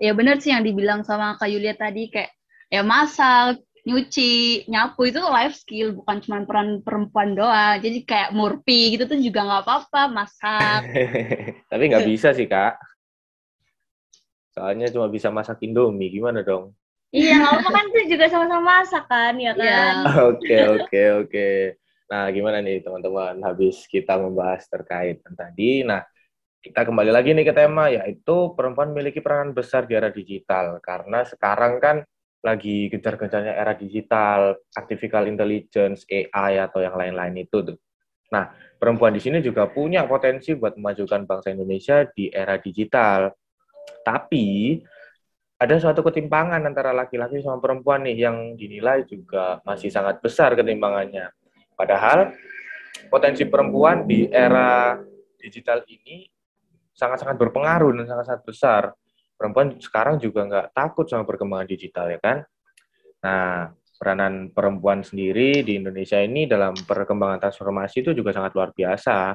Ya 0.00 0.16
benar 0.16 0.40
sih 0.40 0.52
yang 0.52 0.64
dibilang 0.64 1.04
sama 1.04 1.36
Kak 1.36 1.48
Yulia 1.48 1.76
tadi 1.76 2.08
kayak 2.08 2.32
ya 2.72 2.80
masak, 2.80 3.60
nyuci, 3.86 4.64
nyapu 4.68 5.08
itu 5.08 5.20
life 5.20 5.56
skill 5.56 5.96
bukan 5.96 6.16
cuma 6.20 6.38
peran 6.44 6.84
perempuan 6.84 7.32
doang. 7.32 7.80
Jadi 7.80 8.04
kayak 8.04 8.36
murpi 8.36 8.96
gitu 8.96 9.08
tuh 9.08 9.18
juga 9.20 9.40
nggak 9.46 9.62
apa-apa 9.64 10.02
masak. 10.12 10.80
Tapi 11.70 11.82
nggak 11.88 12.06
bisa 12.06 12.32
sih 12.36 12.44
kak. 12.44 12.76
Soalnya 14.50 14.90
cuma 14.90 15.06
bisa 15.06 15.30
masak 15.30 15.62
Indomie, 15.62 16.10
gimana 16.10 16.42
dong? 16.42 16.74
Iya, 17.10 17.42
nggak 17.42 17.54
apa 17.62 17.68
kan 17.74 17.84
itu 17.90 18.00
juga 18.14 18.24
sama-sama 18.30 18.62
masak 18.82 19.04
kan, 19.10 19.34
ya 19.38 19.52
kan? 19.54 19.62
Iya. 19.64 19.82
Oke, 20.30 20.56
oke, 20.78 21.02
oke. 21.26 21.48
Nah, 22.10 22.26
gimana 22.34 22.58
nih 22.58 22.82
teman-teman 22.82 23.38
habis 23.46 23.86
kita 23.86 24.18
membahas 24.18 24.66
terkait 24.66 25.22
tadi. 25.22 25.86
Nah, 25.86 26.02
kita 26.60 26.84
kembali 26.84 27.08
lagi 27.08 27.32
nih 27.32 27.46
ke 27.48 27.54
tema 27.56 27.88
yaitu 27.88 28.52
perempuan 28.52 28.92
memiliki 28.92 29.24
peranan 29.24 29.56
besar 29.56 29.88
di 29.88 29.96
era 29.96 30.12
digital 30.12 30.76
karena 30.84 31.24
sekarang 31.24 31.80
kan 31.80 31.96
lagi 32.40 32.88
gencar-gencarnya 32.88 33.52
era 33.52 33.76
digital, 33.76 34.56
artificial 34.72 35.28
intelligence, 35.28 36.08
AI 36.08 36.60
atau 36.60 36.80
yang 36.80 36.96
lain-lain 36.96 37.44
itu 37.44 37.60
tuh. 37.60 37.78
Nah, 38.32 38.48
perempuan 38.78 39.12
di 39.12 39.20
sini 39.20 39.42
juga 39.44 39.68
punya 39.68 40.06
potensi 40.06 40.54
buat 40.54 40.78
memajukan 40.78 41.26
bangsa 41.26 41.52
Indonesia 41.52 42.06
di 42.08 42.30
era 42.30 42.56
digital. 42.56 43.34
Tapi 44.06 44.78
ada 45.60 45.76
suatu 45.76 46.00
ketimpangan 46.00 46.64
antara 46.64 46.96
laki-laki 46.96 47.44
sama 47.44 47.60
perempuan 47.60 48.00
nih 48.06 48.16
yang 48.24 48.56
dinilai 48.56 49.04
juga 49.04 49.60
masih 49.66 49.92
sangat 49.92 50.22
besar 50.24 50.56
ketimpangannya. 50.56 51.28
Padahal 51.76 52.32
potensi 53.12 53.44
perempuan 53.44 54.08
di 54.08 54.24
era 54.30 54.96
digital 55.36 55.84
ini 55.84 56.24
sangat-sangat 56.96 57.36
berpengaruh 57.36 57.92
dan 58.00 58.04
sangat-sangat 58.08 58.42
besar. 58.46 58.82
Perempuan 59.40 59.80
sekarang 59.80 60.20
juga 60.20 60.44
nggak 60.44 60.76
takut 60.76 61.08
sama 61.08 61.24
perkembangan 61.24 61.64
digital 61.64 62.12
ya 62.12 62.20
kan. 62.20 62.44
Nah, 63.24 63.72
peranan 63.96 64.52
perempuan 64.52 65.00
sendiri 65.00 65.64
di 65.64 65.80
Indonesia 65.80 66.20
ini 66.20 66.44
dalam 66.44 66.76
perkembangan 66.76 67.48
transformasi 67.48 68.04
itu 68.04 68.12
juga 68.12 68.36
sangat 68.36 68.52
luar 68.52 68.76
biasa. 68.76 69.32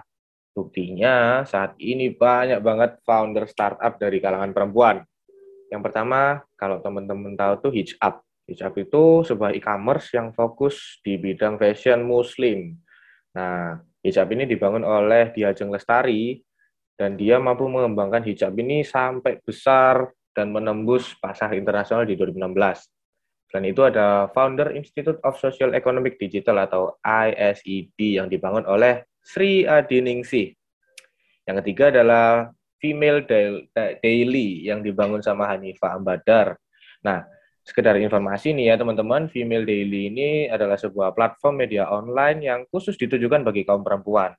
Buktinya 0.53 1.41
saat 1.49 1.73
ini 1.81 2.13
banyak 2.13 2.61
banget 2.61 3.01
founder 3.01 3.49
startup 3.49 3.97
dari 3.97 4.21
kalangan 4.21 4.53
perempuan. 4.53 5.01
Yang 5.73 5.81
pertama, 5.89 6.45
kalau 6.53 6.85
teman-teman 6.85 7.33
tahu 7.33 7.53
tuh 7.65 7.71
Hijab. 7.73 8.21
Hijab 8.45 8.77
itu 8.77 9.25
sebuah 9.25 9.57
e-commerce 9.57 10.13
yang 10.13 10.29
fokus 10.37 11.01
di 11.01 11.17
bidang 11.17 11.57
fashion 11.57 12.05
muslim. 12.05 12.77
Nah, 13.33 13.81
Hijab 14.05 14.29
ini 14.37 14.45
dibangun 14.45 14.85
oleh 14.85 15.33
Diajeng 15.33 15.73
Lestari 15.73 16.37
dan 16.95 17.19
dia 17.19 17.39
mampu 17.39 17.67
mengembangkan 17.67 18.23
hijab 18.23 18.55
ini 18.55 18.87
sampai 18.87 19.39
besar 19.43 20.11
dan 20.31 20.51
menembus 20.51 21.15
pasar 21.19 21.55
internasional 21.55 22.07
di 22.07 22.15
2016. 22.19 22.87
Selain 23.51 23.71
itu 23.71 23.81
ada 23.87 24.27
Founder 24.35 24.75
Institute 24.75 25.19
of 25.23 25.39
Social 25.39 25.71
Economic 25.75 26.19
Digital 26.19 26.67
atau 26.67 26.99
ISED 27.03 27.99
yang 27.99 28.27
dibangun 28.27 28.67
oleh 28.67 29.07
Sri 29.23 29.63
Adiningsih. 29.63 30.51
Yang 31.45 31.55
ketiga 31.63 31.93
adalah 31.93 32.51
Female 32.81 33.23
Daily 34.03 34.67
yang 34.67 34.83
dibangun 34.83 35.23
sama 35.23 35.47
Hanifah 35.47 35.95
Ambadar. 35.95 36.59
Nah, 37.05 37.23
sekedar 37.63 37.95
informasi 37.95 38.51
nih 38.51 38.73
ya 38.73 38.75
teman-teman, 38.75 39.31
Female 39.31 39.63
Daily 39.63 40.11
ini 40.11 40.29
adalah 40.51 40.75
sebuah 40.75 41.15
platform 41.15 41.63
media 41.63 41.87
online 41.87 42.39
yang 42.43 42.59
khusus 42.67 42.97
ditujukan 42.99 43.45
bagi 43.45 43.63
kaum 43.63 43.85
perempuan. 43.85 44.35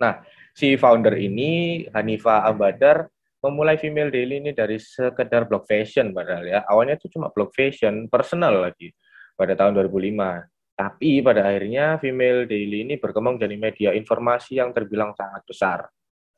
Nah, 0.00 0.26
si 0.54 0.78
founder 0.78 1.18
ini 1.18 1.84
Hanifa 1.90 2.46
Abadar 2.46 3.10
memulai 3.44 3.76
Female 3.76 4.08
Daily 4.08 4.40
ini 4.40 4.56
dari 4.56 4.80
sekedar 4.80 5.44
blog 5.44 5.68
fashion 5.68 6.14
padahal 6.14 6.48
ya. 6.48 6.60
Awalnya 6.64 6.96
itu 6.96 7.12
cuma 7.12 7.28
blog 7.28 7.52
fashion 7.52 8.08
personal 8.08 8.56
lagi 8.62 8.94
pada 9.36 9.52
tahun 9.52 9.76
2005. 9.76 10.48
Tapi 10.74 11.22
pada 11.22 11.50
akhirnya 11.52 12.00
Female 12.00 12.48
Daily 12.48 12.88
ini 12.88 12.94
berkembang 12.96 13.36
jadi 13.36 13.54
media 13.58 13.90
informasi 13.92 14.62
yang 14.62 14.72
terbilang 14.72 15.12
sangat 15.12 15.42
besar. 15.44 15.78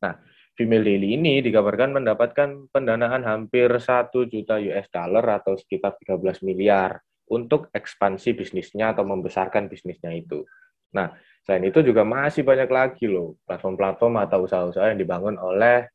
Nah, 0.03 0.19
Female 0.57 0.85
Daily 0.85 1.15
ini 1.15 1.45
dikabarkan 1.45 1.95
mendapatkan 2.01 2.73
pendanaan 2.73 3.23
hampir 3.23 3.69
1 3.69 4.11
juta 4.27 4.57
US 4.57 4.89
dollar 4.89 5.41
atau 5.41 5.55
sekitar 5.57 6.01
13 6.01 6.43
miliar 6.43 7.01
untuk 7.29 7.69
ekspansi 7.71 8.33
bisnisnya 8.33 8.97
atau 8.97 9.05
membesarkan 9.05 9.69
bisnisnya 9.69 10.13
itu. 10.17 10.43
Nah, 10.97 11.13
Selain 11.47 11.63
itu 11.63 11.79
juga 11.79 12.03
masih 12.03 12.43
banyak 12.43 12.67
lagi 12.67 13.07
loh 13.07 13.39
platform-platform 13.47 14.19
atau 14.19 14.51
usaha-usaha 14.51 14.91
yang 14.91 14.99
dibangun 14.99 15.39
oleh 15.39 15.87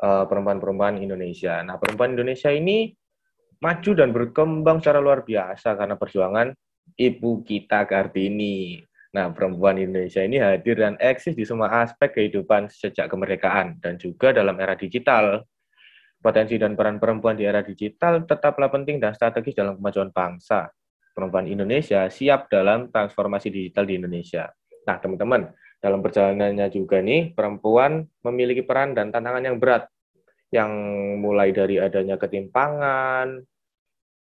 uh, 0.00 0.24
perempuan-perempuan 0.24 0.96
Indonesia. 0.96 1.60
Nah, 1.60 1.76
perempuan 1.76 2.16
Indonesia 2.16 2.48
ini 2.48 2.88
maju 3.60 3.90
dan 3.92 4.16
berkembang 4.16 4.80
secara 4.80 5.04
luar 5.04 5.28
biasa 5.28 5.76
karena 5.76 6.00
perjuangan 6.00 6.56
ibu 6.96 7.44
kita 7.44 7.84
Kartini. 7.84 8.80
Nah, 9.12 9.28
perempuan 9.28 9.76
Indonesia 9.76 10.24
ini 10.24 10.40
hadir 10.40 10.80
dan 10.80 10.96
eksis 10.96 11.36
di 11.36 11.44
semua 11.44 11.84
aspek 11.84 12.16
kehidupan 12.16 12.72
sejak 12.72 13.12
kemerdekaan 13.12 13.76
dan 13.76 14.00
juga 14.00 14.32
dalam 14.32 14.56
era 14.56 14.72
digital. 14.72 15.44
Potensi 16.16 16.56
dan 16.56 16.78
peran 16.78 16.96
perempuan 16.96 17.36
di 17.36 17.44
era 17.44 17.60
digital 17.60 18.24
tetaplah 18.24 18.72
penting 18.72 19.02
dan 19.02 19.12
strategis 19.12 19.52
dalam 19.52 19.76
kemajuan 19.76 20.08
bangsa. 20.14 20.72
Perempuan 21.12 21.44
Indonesia 21.44 22.08
siap 22.08 22.48
dalam 22.48 22.88
transformasi 22.88 23.52
digital 23.52 23.84
di 23.84 24.00
Indonesia. 24.00 24.48
Nah, 24.82 24.96
teman-teman, 24.98 25.50
dalam 25.82 25.98
perjalanannya 26.02 26.66
juga 26.70 27.02
nih, 27.02 27.34
perempuan 27.34 28.06
memiliki 28.22 28.62
peran 28.62 28.94
dan 28.94 29.10
tantangan 29.10 29.42
yang 29.42 29.58
berat, 29.58 29.90
yang 30.54 30.70
mulai 31.18 31.50
dari 31.50 31.78
adanya 31.78 32.18
ketimpangan, 32.18 33.42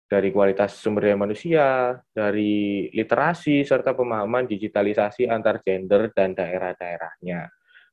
dari 0.09 0.29
kualitas 0.33 0.73
sumber 0.73 1.11
daya 1.11 1.17
manusia, 1.19 1.99
dari 2.09 2.89
literasi, 2.89 3.61
serta 3.61 3.93
pemahaman 3.93 4.49
digitalisasi 4.49 5.29
antar 5.29 5.61
gender 5.61 6.09
dan 6.15 6.33
daerah-daerahnya. 6.33 7.45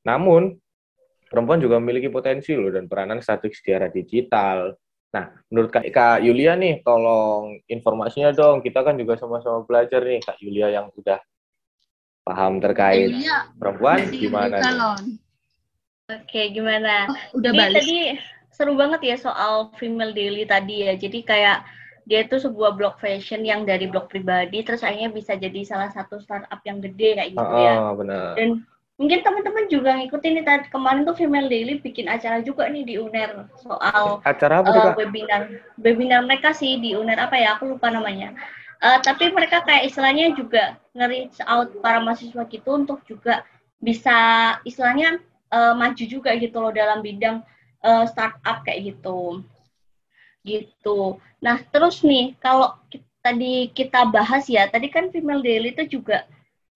Namun, 0.08 0.56
perempuan 1.28 1.60
juga 1.60 1.76
memiliki 1.76 2.08
potensi 2.08 2.56
loh 2.56 2.72
dan 2.72 2.88
peranan 2.88 3.20
strategis 3.20 3.60
di 3.60 3.70
era 3.74 3.92
digital. 3.92 4.72
Nah, 5.12 5.28
menurut 5.52 5.70
Kak, 5.74 6.24
Yulia 6.24 6.56
nih, 6.56 6.80
tolong 6.80 7.60
informasinya 7.68 8.32
dong. 8.32 8.64
Kita 8.64 8.80
kan 8.80 8.96
juga 8.96 9.20
sama-sama 9.20 9.66
belajar 9.68 10.00
nih, 10.00 10.24
Kak 10.24 10.38
Yulia 10.40 10.72
yang 10.72 10.88
udah 10.96 11.20
paham 12.26 12.58
terkait 12.58 13.14
Yulia, 13.14 13.46
perempuan 13.54 14.10
gimana? 14.10 14.58
Oke, 16.06 16.50
gimana? 16.50 17.06
Oh, 17.10 17.38
udah 17.38 17.50
Jadi, 17.54 17.58
balik. 17.58 17.82
Tadi 17.82 17.98
seru 18.50 18.74
banget 18.74 19.00
ya 19.06 19.16
soal 19.18 19.70
female 19.78 20.10
daily 20.10 20.42
tadi 20.42 20.86
ya. 20.86 20.98
Jadi 20.98 21.22
kayak 21.22 21.62
dia 22.06 22.22
itu 22.22 22.38
sebuah 22.38 22.78
blog 22.78 22.98
fashion 23.02 23.42
yang 23.42 23.66
dari 23.66 23.90
blog 23.90 24.06
pribadi 24.06 24.62
terus 24.62 24.86
akhirnya 24.86 25.10
bisa 25.10 25.34
jadi 25.34 25.66
salah 25.66 25.90
satu 25.90 26.22
startup 26.22 26.62
yang 26.62 26.78
gede 26.78 27.18
kayak 27.18 27.30
gitu 27.34 27.42
oh, 27.42 27.58
ya. 27.58 27.74
benar. 27.98 28.38
Dan 28.38 28.62
mungkin 28.96 29.20
teman-teman 29.20 29.64
juga 29.68 29.90
ngikutin 29.98 30.32
nih 30.40 30.44
tadi 30.46 30.66
kemarin 30.72 31.04
tuh 31.04 31.18
Female 31.18 31.50
Daily 31.50 31.82
bikin 31.84 32.08
acara 32.08 32.40
juga 32.40 32.64
nih 32.70 32.86
di 32.86 32.94
UNER 32.96 33.44
soal 33.60 34.24
acara 34.24 34.64
apa 34.64 34.72
uh, 34.72 34.96
webinar 34.96 35.52
webinar 35.76 36.24
mereka 36.24 36.56
sih 36.56 36.80
di 36.80 36.96
UNER 36.96 37.20
apa 37.20 37.36
ya 37.36 37.60
aku 37.60 37.76
lupa 37.76 37.92
namanya 37.92 38.32
uh, 38.82 38.98
tapi 39.00 39.32
mereka 39.32 39.62
kayak 39.64 39.88
istilahnya 39.88 40.32
juga 40.36 40.76
nge 40.96 41.40
out 41.44 41.68
para 41.84 42.00
mahasiswa 42.00 42.44
gitu 42.48 42.70
untuk 42.72 43.04
juga 43.04 43.44
bisa 43.80 44.16
istilahnya 44.64 45.20
uh, 45.52 45.76
maju 45.76 46.04
juga 46.04 46.32
gitu 46.36 46.56
loh 46.58 46.72
dalam 46.72 47.04
bidang 47.04 47.44
uh, 47.84 48.04
startup 48.08 48.64
kayak 48.64 48.96
gitu. 48.96 49.44
Gitu. 50.46 50.98
Nah 51.42 51.60
terus 51.68 52.00
nih 52.00 52.38
kalau 52.40 52.74
tadi 53.20 53.68
kita 53.74 54.06
bahas 54.08 54.46
ya 54.46 54.70
tadi 54.70 54.86
kan 54.88 55.10
Female 55.10 55.42
Daily 55.42 55.74
itu 55.74 55.98
juga 55.98 56.24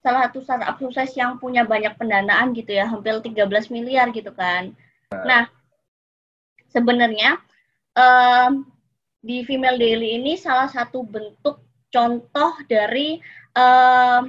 salah 0.01 0.27
satu 0.29 0.41
startup 0.43 0.77
sukses 0.81 1.13
yang 1.15 1.37
punya 1.37 1.63
banyak 1.63 1.93
pendanaan 1.95 2.57
gitu 2.57 2.73
ya 2.73 2.89
hampir 2.89 3.15
13 3.21 3.47
miliar 3.71 4.11
gitu 4.11 4.33
kan. 4.35 4.75
Nah 5.13 5.47
sebenarnya 6.73 7.39
um, 7.95 8.67
di 9.21 9.45
Female 9.45 9.77
Daily 9.77 10.17
ini 10.19 10.35
salah 10.41 10.67
satu 10.67 11.05
bentuk 11.05 11.61
contoh 11.91 12.53
dari 12.67 13.19
uh, 13.55 14.23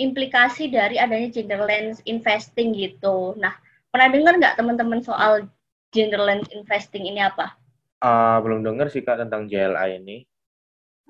implikasi 0.00 0.72
dari 0.72 0.96
adanya 0.96 1.28
gender 1.28 1.60
lens 1.64 2.00
investing 2.08 2.72
gitu. 2.72 3.36
Nah, 3.36 3.52
pernah 3.92 4.08
dengar 4.08 4.32
nggak 4.40 4.56
teman-teman 4.56 5.00
soal 5.04 5.44
gender 5.92 6.20
lens 6.20 6.48
investing 6.52 7.04
ini 7.04 7.20
apa? 7.20 7.52
Uh, 8.00 8.40
belum 8.40 8.64
dengar 8.64 8.88
sih 8.88 9.04
Kak 9.04 9.20
tentang 9.20 9.44
JLA 9.44 10.00
ini. 10.00 10.24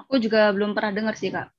Aku 0.03 0.18
juga 0.18 0.50
belum 0.50 0.74
pernah 0.74 0.90
dengar 0.90 1.14
sih 1.14 1.31
Kak. 1.31 1.55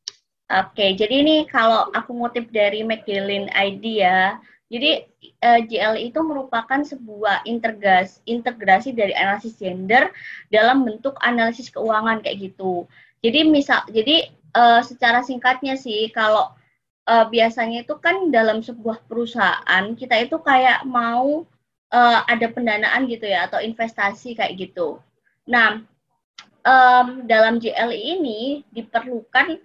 Oke, 0.52 1.00
jadi 1.00 1.24
ini 1.24 1.48
kalau 1.48 1.88
aku 1.96 2.12
ngutip 2.12 2.52
dari 2.52 2.84
Magdalene 2.84 3.48
ID 3.56 4.04
ya, 4.04 4.36
jadi 4.68 5.08
uh, 5.44 5.60
eh, 5.60 5.62
GL 5.64 5.96
itu 6.12 6.20
merupakan 6.20 6.80
sebuah 6.84 7.48
integrasi, 7.48 8.20
integrasi 8.28 8.92
dari 8.92 9.16
analisis 9.16 9.56
gender 9.56 10.12
dalam 10.52 10.84
bentuk 10.84 11.16
analisis 11.24 11.72
keuangan 11.72 12.20
kayak 12.20 12.52
gitu. 12.52 12.84
Jadi 13.22 13.46
misal, 13.46 13.86
jadi 13.94 14.34
uh, 14.58 14.82
secara 14.82 15.22
singkatnya 15.22 15.78
sih 15.78 16.10
kalau 16.10 16.50
uh, 17.06 17.26
biasanya 17.30 17.86
itu 17.86 17.96
kan 18.02 18.34
dalam 18.34 18.66
sebuah 18.66 19.06
perusahaan 19.06 19.86
kita 19.94 20.26
itu 20.26 20.42
kayak 20.42 20.84
mau 20.90 21.46
uh, 21.94 22.20
ada 22.26 22.48
pendanaan 22.50 23.06
gitu 23.06 23.30
ya 23.30 23.46
atau 23.46 23.62
investasi 23.62 24.34
kayak 24.34 24.58
gitu. 24.58 24.98
Nah, 25.46 25.86
um, 26.66 27.26
dalam 27.26 27.58
GLI 27.62 28.18
ini 28.18 28.42
diperlukan 28.74 29.62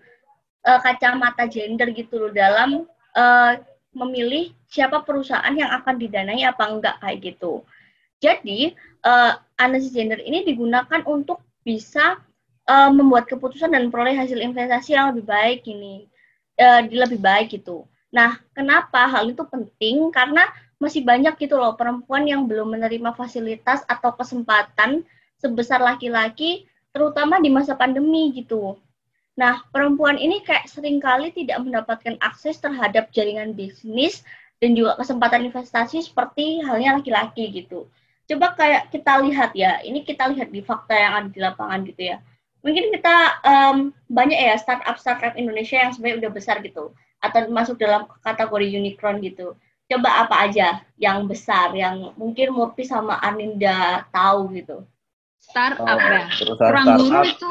uh, 0.66 0.81
kacamata 0.83 1.49
gender 1.49 1.92
gitu 1.92 2.29
loh 2.29 2.33
dalam 2.33 2.85
uh, 3.16 3.53
memilih 3.97 4.53
siapa 4.69 5.01
perusahaan 5.01 5.57
yang 5.57 5.73
akan 5.73 5.97
didanai 5.97 6.45
apa 6.45 6.64
enggak 6.69 6.97
kayak 7.01 7.19
gitu. 7.33 7.64
Jadi 8.21 8.77
uh, 9.05 9.37
analisis 9.61 9.97
gender 9.97 10.21
ini 10.21 10.45
digunakan 10.45 11.01
untuk 11.09 11.40
bisa 11.64 12.21
uh, 12.66 12.90
membuat 12.92 13.31
keputusan 13.31 13.72
dan 13.72 13.88
peroleh 13.88 14.14
hasil 14.14 14.38
investasi 14.38 14.94
yang 14.98 15.14
lebih 15.14 15.24
baik 15.26 15.64
ini, 15.66 16.11
uh, 16.59 16.83
lebih 16.85 17.18
baik 17.18 17.55
gitu. 17.57 17.87
Nah, 18.12 18.38
kenapa 18.55 19.07
hal 19.11 19.31
itu 19.31 19.42
penting? 19.46 20.11
Karena 20.11 20.46
masih 20.76 21.02
banyak 21.02 21.35
gitu 21.40 21.57
loh 21.57 21.72
perempuan 21.72 22.29
yang 22.29 22.44
belum 22.44 22.76
menerima 22.76 23.16
fasilitas 23.16 23.81
atau 23.88 24.12
kesempatan 24.12 25.02
sebesar 25.40 25.81
laki-laki, 25.81 26.68
terutama 26.92 27.40
di 27.40 27.48
masa 27.48 27.72
pandemi 27.72 28.33
gitu. 28.37 28.76
Nah, 29.37 29.61
perempuan 29.68 30.16
ini 30.16 30.40
kayak 30.40 30.68
sering 30.68 30.96
kali 30.96 31.29
tidak 31.29 31.61
mendapatkan 31.61 32.16
akses 32.24 32.57
terhadap 32.57 33.12
jaringan 33.12 33.52
bisnis 33.52 34.24
dan 34.57 34.72
juga 34.72 34.96
kesempatan 34.96 35.44
investasi 35.52 36.00
seperti 36.00 36.64
halnya 36.64 36.96
laki-laki 36.96 37.52
gitu. 37.52 37.85
Coba 38.26 38.57
kayak 38.57 38.88
kita 38.88 39.20
lihat 39.22 39.52
ya, 39.52 39.85
ini 39.85 40.02
kita 40.02 40.33
lihat 40.33 40.48
di 40.48 40.64
fakta 40.64 40.96
yang 40.96 41.12
ada 41.20 41.29
di 41.29 41.40
lapangan 41.40 41.85
gitu 41.85 42.16
ya. 42.16 42.18
Mungkin 42.66 42.90
kita 42.90 43.16
um, 43.46 43.94
banyak 44.11 44.35
ya 44.35 44.59
startup-startup 44.59 45.38
Indonesia 45.38 45.79
yang 45.79 45.94
sebenarnya 45.94 46.26
udah 46.26 46.33
besar 46.35 46.59
gitu, 46.66 46.90
atau 47.22 47.46
masuk 47.46 47.79
dalam 47.79 48.11
kategori 48.26 48.66
unicorn 48.66 49.22
gitu. 49.22 49.55
Coba 49.87 50.26
apa 50.26 50.50
aja 50.50 50.83
yang 50.98 51.31
besar, 51.31 51.70
yang 51.79 52.11
mungkin 52.18 52.50
Murphy 52.50 52.83
sama 52.83 53.22
Aninda 53.22 54.11
tahu 54.11 54.50
gitu. 54.59 54.83
Startup 55.38 55.87
oh, 55.87 56.11
ya, 56.11 56.26
kurang 56.59 56.98
guru 56.98 57.22
itu 57.22 57.48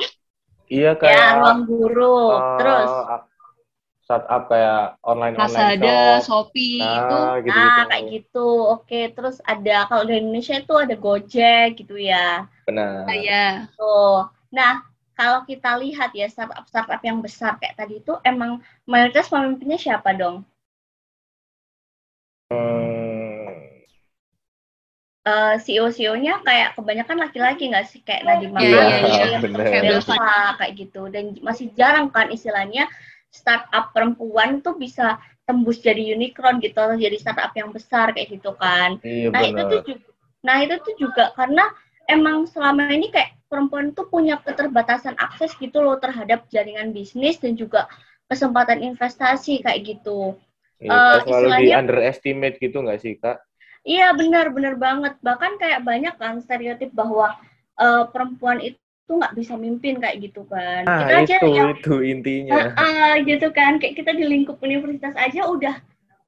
Iya 0.66 0.98
kayak 0.98 1.14
ya, 1.14 1.28
ruang 1.40 1.62
guru. 1.70 2.18
Uh, 2.34 2.58
Terus 2.58 2.92
startup 4.06 4.44
kayak 4.50 5.02
online 5.02 5.34
online 5.34 5.82
Lazada, 5.82 5.98
shop. 6.22 6.54
Shopee 6.54 6.78
nah, 6.82 6.94
itu. 6.98 7.18
Gitu, 7.50 7.58
nah, 7.58 7.84
kayak 7.90 8.06
gitu. 8.14 8.48
Oke, 8.70 9.02
terus 9.14 9.38
ada 9.46 9.90
kalau 9.90 10.04
di 10.06 10.14
Indonesia 10.18 10.56
itu 10.62 10.74
ada 10.78 10.96
Gojek 10.98 11.82
gitu 11.82 11.96
ya. 11.98 12.46
Benar. 12.70 13.06
Nah, 13.10 13.18
ya. 13.18 13.46
Tuh. 13.74 14.30
Nah, 14.54 14.86
kalau 15.16 15.48
kita 15.48 15.80
lihat 15.80 16.12
ya 16.12 16.28
startup-startup 16.28 17.02
yang 17.02 17.24
besar 17.24 17.58
kayak 17.58 17.80
tadi 17.80 18.04
itu 18.04 18.14
emang 18.22 18.60
mayoritas 18.84 19.32
pemimpinnya 19.32 19.80
siapa 19.80 20.12
dong? 20.14 20.44
uh, 25.26 25.54
eh, 25.54 25.56
CEO-CEO-nya 25.60 26.46
kayak 26.46 26.78
kebanyakan 26.78 27.18
laki-laki 27.28 27.74
nggak 27.74 27.86
sih 27.90 28.00
kayak 28.06 28.24
Nadiem 28.24 28.54
Makarim, 28.54 28.78
yeah, 28.78 29.42
yeah, 29.42 30.50
kayak 30.62 30.74
gitu 30.78 31.10
dan 31.10 31.34
masih 31.42 31.74
jarang 31.74 32.14
kan 32.14 32.30
istilahnya 32.30 32.86
startup 33.34 33.92
perempuan 33.92 34.64
tuh 34.64 34.78
bisa 34.78 35.20
tembus 35.46 35.82
jadi 35.82 36.16
unicorn 36.16 36.58
gitu 36.64 36.78
atau 36.78 36.98
jadi 36.98 37.18
startup 37.20 37.52
yang 37.54 37.70
besar 37.70 38.16
kayak 38.16 38.34
gitu 38.40 38.56
kan. 38.56 38.98
Iya, 39.04 39.30
nah 39.30 39.42
bener. 39.44 39.52
itu 39.52 39.62
tuh 39.68 39.82
juga, 39.94 40.08
nah 40.42 40.58
itu 40.62 40.76
tuh 40.82 40.96
juga 40.98 41.26
karena 41.36 41.66
emang 42.10 42.46
selama 42.50 42.90
ini 42.92 43.10
kayak 43.10 43.38
perempuan 43.50 43.94
tuh 43.94 44.10
punya 44.10 44.42
keterbatasan 44.42 45.16
akses 45.18 45.54
gitu 45.58 45.82
loh 45.82 45.98
terhadap 46.02 46.50
jaringan 46.50 46.92
bisnis 46.92 47.38
dan 47.38 47.54
juga 47.56 47.88
kesempatan 48.26 48.82
investasi 48.82 49.62
kayak 49.62 49.86
gitu. 49.86 50.34
Iya, 50.82 50.92
uh, 50.92 51.18
selalu 51.24 51.50
di 51.62 51.70
underestimate 51.72 52.58
gitu 52.60 52.84
nggak 52.84 53.00
sih 53.00 53.16
kak? 53.16 53.40
Iya 53.86 54.18
benar 54.18 54.50
benar 54.52 54.76
banget. 54.76 55.14
Bahkan 55.22 55.62
kayak 55.62 55.86
banyak 55.86 56.16
kan 56.18 56.42
stereotip 56.42 56.92
bahwa 56.92 57.38
uh, 57.78 58.04
perempuan 58.10 58.60
itu 58.60 59.12
nggak 59.12 59.38
bisa 59.38 59.54
mimpin 59.56 60.02
kayak 60.02 60.26
gitu 60.26 60.42
kan. 60.50 60.84
Ah, 60.90 61.06
kita 61.06 61.16
aja 61.22 61.36
itu, 61.38 61.50
yang, 61.54 61.70
itu 61.78 61.96
intinya. 62.02 62.74
Uh, 62.74 62.82
uh, 62.82 63.12
gitu 63.22 63.48
kan. 63.54 63.78
Kayak 63.78 64.02
kita 64.04 64.12
di 64.18 64.26
lingkup 64.26 64.58
universitas 64.66 65.14
aja 65.14 65.46
udah 65.46 65.78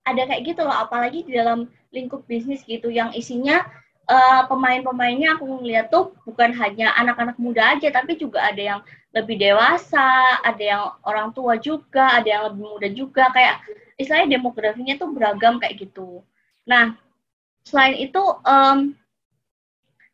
ada 0.05 0.21
kayak 0.29 0.53
gitu 0.53 0.61
loh. 0.61 0.77
Apalagi 0.85 1.25
di 1.25 1.33
dalam 1.33 1.65
lingkup 1.89 2.23
bisnis 2.29 2.61
gitu 2.63 2.93
yang 2.93 3.09
isinya 3.17 3.65
uh, 4.07 4.41
pemain-pemainnya 4.47 5.37
aku 5.37 5.45
ngeliat 5.59 5.91
tuh 5.91 6.15
bukan 6.23 6.51
hanya 6.55 6.95
anak-anak 6.97 7.37
muda 7.37 7.75
aja, 7.77 7.91
tapi 7.91 8.15
juga 8.15 8.43
ada 8.47 8.59
yang 8.59 8.79
lebih 9.15 9.39
dewasa, 9.39 10.41
ada 10.43 10.63
yang 10.63 10.83
orang 11.07 11.31
tua 11.31 11.55
juga, 11.59 12.17
ada 12.17 12.27
yang 12.27 12.43
lebih 12.51 12.63
muda 12.63 12.87
juga. 12.91 13.29
Kayak 13.31 13.63
istilahnya 13.99 14.39
demografinya 14.39 14.95
tuh 14.99 15.11
beragam 15.11 15.59
kayak 15.61 15.79
gitu. 15.87 16.21
Nah, 16.67 16.97
Selain 17.67 17.99
itu, 17.99 18.23
um, 18.47 18.95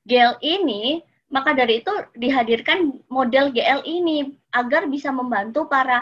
GL 0.09 0.41
ini, 0.41 1.05
maka 1.29 1.53
dari 1.53 1.85
itu 1.85 1.93
dihadirkan 2.17 2.97
model 3.13 3.53
GL 3.53 3.85
ini 3.85 4.33
agar 4.49 4.89
bisa 4.89 5.13
membantu 5.13 5.69
para 5.69 6.01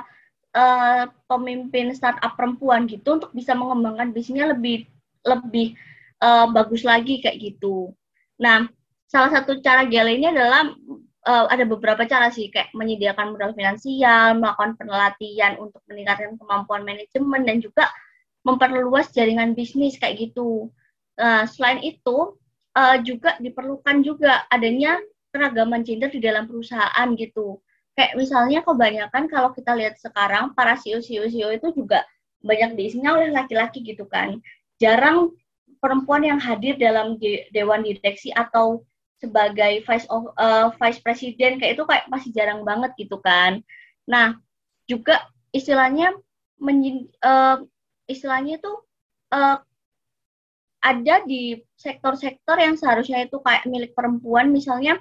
uh, 0.56 1.12
pemimpin 1.28 1.92
startup 1.92 2.40
perempuan 2.40 2.88
gitu 2.88 3.20
untuk 3.20 3.36
bisa 3.36 3.52
mengembangkan 3.52 4.16
bisnisnya 4.16 4.56
lebih 4.56 4.88
lebih 5.28 5.76
uh, 6.22 6.48
bagus 6.54 6.86
lagi 6.86 7.20
kayak 7.20 7.42
gitu. 7.42 7.92
Nah, 8.40 8.70
salah 9.10 9.30
satu 9.34 9.60
cara 9.60 9.84
GL 9.90 10.22
ini 10.22 10.32
adalah 10.32 10.72
uh, 11.28 11.46
ada 11.50 11.66
beberapa 11.68 12.06
cara 12.08 12.30
sih 12.32 12.48
kayak 12.54 12.72
menyediakan 12.78 13.34
modal 13.36 13.52
finansial, 13.58 14.38
melakukan 14.38 14.78
penelatian 14.78 15.58
untuk 15.60 15.82
meningkatkan 15.90 16.38
kemampuan 16.38 16.86
manajemen 16.86 17.42
dan 17.44 17.58
juga 17.60 17.90
memperluas 18.42 19.14
jaringan 19.14 19.54
bisnis 19.54 19.98
kayak 20.02 20.18
gitu. 20.30 20.74
Nah, 21.18 21.46
selain 21.46 21.82
itu 21.86 22.38
uh, 22.74 22.98
juga 23.04 23.38
diperlukan 23.38 24.02
juga 24.02 24.46
adanya 24.50 24.98
keragaman 25.32 25.86
gender 25.86 26.10
di 26.10 26.20
dalam 26.20 26.50
perusahaan 26.50 27.08
gitu. 27.16 27.62
Kayak 27.94 28.14
misalnya 28.18 28.60
kebanyakan 28.64 29.28
kalau 29.28 29.52
kita 29.52 29.76
lihat 29.76 30.00
sekarang 30.00 30.56
para 30.56 30.80
CEO-CEO 30.80 31.28
CEO 31.28 31.52
itu 31.54 31.68
juga 31.76 32.08
banyak 32.42 32.74
diisinya 32.74 33.20
oleh 33.20 33.30
laki-laki 33.30 33.84
gitu 33.86 34.08
kan. 34.10 34.42
Jarang 34.82 35.30
perempuan 35.82 36.22
yang 36.22 36.38
hadir 36.38 36.78
dalam 36.78 37.18
dewan 37.52 37.82
direksi 37.82 38.30
atau 38.32 38.86
sebagai 39.18 39.86
vice 39.86 40.08
of, 40.10 40.30
uh, 40.38 40.70
vice 40.78 41.02
president 41.02 41.62
kayak 41.62 41.78
itu 41.78 41.84
kayak 41.86 42.06
masih 42.10 42.30
jarang 42.34 42.62
banget 42.62 42.94
gitu 42.98 43.18
kan. 43.22 43.62
Nah, 44.06 44.38
juga 44.90 45.26
istilahnya 45.54 46.14
men, 46.58 47.10
uh, 47.22 47.62
istilahnya 48.10 48.58
itu 48.62 48.74
uh, 49.34 49.58
ada 50.82 51.16
di 51.30 51.62
sektor-sektor 51.78 52.58
yang 52.58 52.74
seharusnya 52.74 53.30
itu 53.30 53.38
kayak 53.46 53.70
milik 53.70 53.94
perempuan, 53.94 54.50
misalnya 54.50 54.98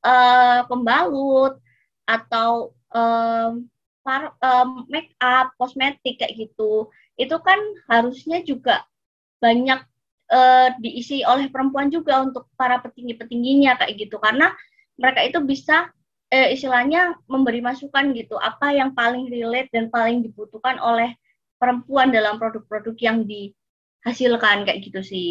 uh, 0.00 0.64
pembalut 0.64 1.60
atau 2.08 2.72
um, 2.96 3.68
um, 4.40 4.88
make 4.88 5.12
up, 5.20 5.52
kosmetik 5.60 6.16
kayak 6.16 6.36
gitu. 6.36 6.88
Itu 7.20 7.36
kan 7.44 7.60
harusnya 7.92 8.40
juga 8.40 8.88
banyak 9.44 9.84
uh, 10.32 10.68
diisi 10.80 11.24
oleh 11.24 11.48
perempuan 11.48 11.88
juga 11.88 12.24
untuk 12.24 12.48
para 12.54 12.80
petinggi-petingginya 12.84 13.80
kayak 13.80 13.94
gitu 13.96 14.16
karena 14.20 14.52
mereka 14.98 15.20
itu 15.24 15.38
bisa 15.44 15.88
uh, 16.32 16.48
istilahnya 16.52 17.16
memberi 17.28 17.64
masukan 17.64 18.12
gitu 18.12 18.36
apa 18.36 18.72
yang 18.76 18.92
paling 18.92 19.28
relate 19.32 19.72
dan 19.72 19.88
paling 19.88 20.20
dibutuhkan 20.24 20.76
oleh 20.80 21.16
perempuan 21.58 22.14
dalam 22.14 22.38
produk-produk 22.38 22.94
yang 23.02 23.26
di 23.26 23.50
hasilkan 24.06 24.62
kayak 24.62 24.78
gitu 24.84 25.00
sih. 25.02 25.30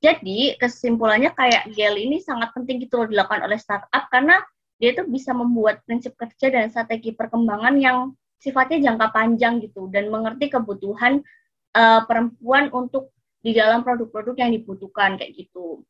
Jadi 0.00 0.56
kesimpulannya 0.60 1.32
kayak 1.32 1.72
gel 1.72 1.96
ini 1.96 2.20
sangat 2.20 2.52
penting 2.52 2.84
gitu 2.84 3.00
loh 3.00 3.08
dilakukan 3.08 3.44
oleh 3.48 3.56
startup 3.56 4.08
karena 4.12 4.40
dia 4.76 4.92
itu 4.92 5.08
bisa 5.08 5.32
membuat 5.32 5.80
prinsip 5.88 6.12
kerja 6.20 6.52
dan 6.52 6.68
strategi 6.68 7.16
perkembangan 7.16 7.80
yang 7.80 8.12
sifatnya 8.36 8.92
jangka 8.92 9.08
panjang 9.12 9.64
gitu 9.64 9.88
dan 9.88 10.12
mengerti 10.12 10.52
kebutuhan 10.52 11.24
uh, 11.72 12.04
perempuan 12.04 12.68
untuk 12.76 13.15
di 13.46 13.54
dalam 13.54 13.86
produk-produk 13.86 14.34
yang 14.42 14.50
dibutuhkan 14.58 15.14
kayak 15.14 15.38
gitu. 15.38 15.86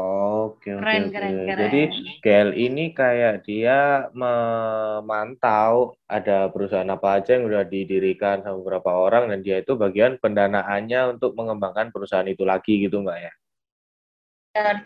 Oke, 0.00 0.72
oke, 0.72 0.80
keren, 0.80 1.02
oke. 1.04 1.12
Keren, 1.12 1.34
keren. 1.44 1.60
Jadi 1.60 1.82
GL 2.24 2.50
ini 2.56 2.84
kayak 2.96 3.44
dia 3.44 4.08
memantau 4.16 6.00
ada 6.08 6.48
perusahaan 6.48 6.88
apa 6.88 7.20
aja 7.20 7.36
yang 7.36 7.44
udah 7.44 7.68
didirikan 7.68 8.40
sama 8.40 8.64
beberapa 8.64 8.88
orang 8.96 9.28
dan 9.28 9.44
dia 9.44 9.60
itu 9.60 9.76
bagian 9.76 10.16
pendanaannya 10.16 11.20
untuk 11.20 11.36
mengembangkan 11.36 11.92
perusahaan 11.92 12.24
itu 12.24 12.48
lagi 12.48 12.80
gitu 12.80 13.04
mbak 13.04 13.28
ya? 13.28 13.32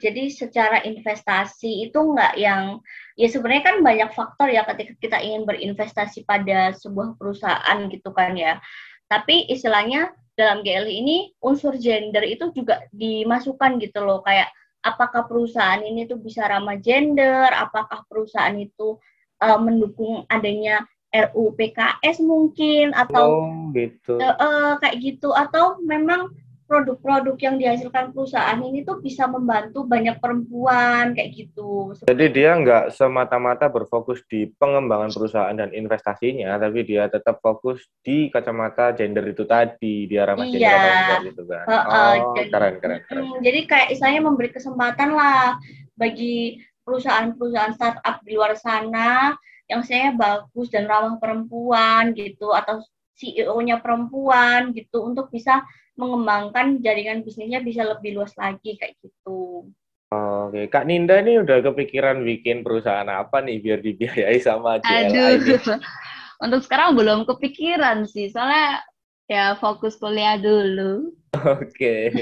Jadi 0.02 0.28
secara 0.28 0.82
investasi 0.82 1.88
itu 1.88 1.96
enggak 1.96 2.34
yang 2.34 2.82
ya 3.14 3.30
sebenarnya 3.30 3.64
kan 3.64 3.76
banyak 3.80 4.10
faktor 4.12 4.50
ya 4.50 4.66
ketika 4.66 4.92
kita 4.98 5.18
ingin 5.22 5.46
berinvestasi 5.46 6.26
pada 6.26 6.74
sebuah 6.74 7.14
perusahaan 7.14 7.78
gitu 7.86 8.10
kan 8.10 8.34
ya. 8.34 8.58
Tapi 9.06 9.46
istilahnya 9.48 10.10
dalam 10.34 10.66
GLI 10.66 10.94
ini 11.00 11.16
unsur 11.42 11.78
gender 11.78 12.22
itu 12.26 12.50
juga 12.50 12.86
dimasukkan 12.90 13.78
gitu 13.82 14.02
loh. 14.02 14.20
Kayak 14.22 14.50
apakah 14.82 15.24
perusahaan 15.24 15.80
ini 15.80 16.04
tuh 16.04 16.20
bisa 16.20 16.44
ramah 16.44 16.76
gender, 16.78 17.48
apakah 17.54 18.02
perusahaan 18.10 18.54
itu 18.58 18.98
uh, 19.40 19.58
mendukung 19.58 20.26
adanya 20.28 20.82
RUU 21.14 21.54
PKS 21.54 22.18
mungkin? 22.20 22.92
Atau 22.92 23.26
oh, 23.46 23.70
gitu. 23.72 24.18
uh, 24.18 24.34
uh, 24.36 24.70
kayak 24.82 24.98
gitu. 25.00 25.30
Atau 25.30 25.78
memang 25.86 26.34
produk-produk 26.64 27.36
yang 27.40 27.56
dihasilkan 27.60 28.16
perusahaan 28.16 28.56
ini 28.58 28.82
tuh 28.82 28.98
bisa 29.04 29.28
membantu 29.28 29.84
banyak 29.84 30.16
perempuan 30.16 31.12
kayak 31.12 31.36
gitu. 31.36 31.92
Jadi 32.08 32.24
dia 32.32 32.56
nggak 32.56 32.92
semata-mata 32.96 33.68
berfokus 33.68 34.24
di 34.26 34.48
pengembangan 34.56 35.12
perusahaan 35.12 35.54
dan 35.54 35.70
investasinya, 35.76 36.56
tapi 36.56 36.84
dia 36.88 37.06
tetap 37.12 37.38
fokus 37.44 37.84
di 38.00 38.32
kacamata 38.32 38.96
gender 38.96 39.28
itu 39.28 39.44
tadi, 39.44 40.08
dia 40.08 40.24
ramah 40.24 40.48
iya. 40.48 40.56
gender 40.56 40.90
atau 40.90 41.18
gitu 41.28 41.42
kan. 41.44 41.64
Uh, 41.68 41.74
uh, 41.74 41.84
oh, 41.84 42.12
jadi, 42.36 42.50
keren, 42.50 42.74
keren, 42.80 43.00
keren. 43.08 43.24
Hmm, 43.24 43.38
jadi 43.44 43.60
kayak 43.68 43.88
istilahnya 43.92 44.22
memberi 44.24 44.50
kesempatan 44.52 45.10
lah 45.12 45.60
bagi 45.94 46.64
perusahaan-perusahaan 46.84 47.76
startup 47.76 48.20
di 48.24 48.32
luar 48.36 48.56
sana 48.56 49.36
yang 49.68 49.80
saya 49.80 50.12
bagus 50.12 50.68
dan 50.68 50.84
ramah 50.84 51.16
perempuan 51.16 52.12
gitu 52.12 52.52
atau 52.52 52.84
CEO-nya 53.14 53.80
perempuan 53.80 54.74
gitu 54.74 55.06
untuk 55.06 55.30
bisa 55.30 55.62
mengembangkan 55.94 56.82
jaringan 56.82 57.22
bisnisnya 57.22 57.62
bisa 57.62 57.86
lebih 57.86 58.18
luas 58.18 58.34
lagi 58.34 58.74
kayak 58.74 58.98
gitu. 59.02 59.70
Oke, 60.14 60.70
Kak 60.70 60.86
Ninda 60.86 61.18
ini 61.18 61.42
udah 61.42 61.58
kepikiran 61.64 62.22
bikin 62.22 62.62
perusahaan 62.62 63.06
apa 63.10 63.42
nih 63.42 63.58
biar 63.58 63.78
dibiayai 63.82 64.38
sama 64.38 64.78
JLI? 64.78 65.42
Aduh, 65.42 65.58
untuk 66.44 66.60
sekarang 66.62 66.94
belum 66.94 67.26
kepikiran 67.26 68.06
sih, 68.06 68.30
soalnya 68.30 68.84
ya 69.26 69.58
fokus 69.58 69.98
kuliah 69.98 70.38
dulu. 70.38 71.10
Oke. 71.34 72.14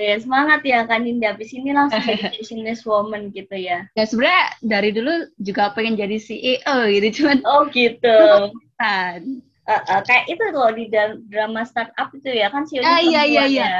ya 0.00 0.16
semangat 0.16 0.64
ya 0.64 0.88
Kak 0.88 1.04
Ninda, 1.04 1.36
habis 1.36 1.52
ini 1.52 1.76
langsung 1.76 2.00
jadi 2.00 2.32
business 2.40 2.88
woman 2.88 3.28
gitu 3.36 3.52
ya. 3.52 3.84
Ya 3.92 4.04
sebenarnya 4.08 4.44
dari 4.64 4.90
dulu 4.96 5.12
juga 5.44 5.76
pengen 5.76 6.00
jadi 6.00 6.16
CEO 6.16 6.76
gitu, 6.88 7.20
cuman 7.20 7.38
Oh 7.44 7.68
gitu. 7.68 8.20
Kan 8.80 9.44
uh, 9.70 9.82
uh, 9.86 10.00
kayak 10.02 10.26
itu 10.26 10.42
tuh 10.50 10.70
di 10.74 10.84
drama 11.30 11.62
startup 11.62 12.10
itu 12.10 12.26
ya 12.34 12.50
kan 12.50 12.66
sih 12.66 12.82
ah, 12.82 12.98
iya 12.98 13.22
iya 13.22 13.44
iya 13.46 13.70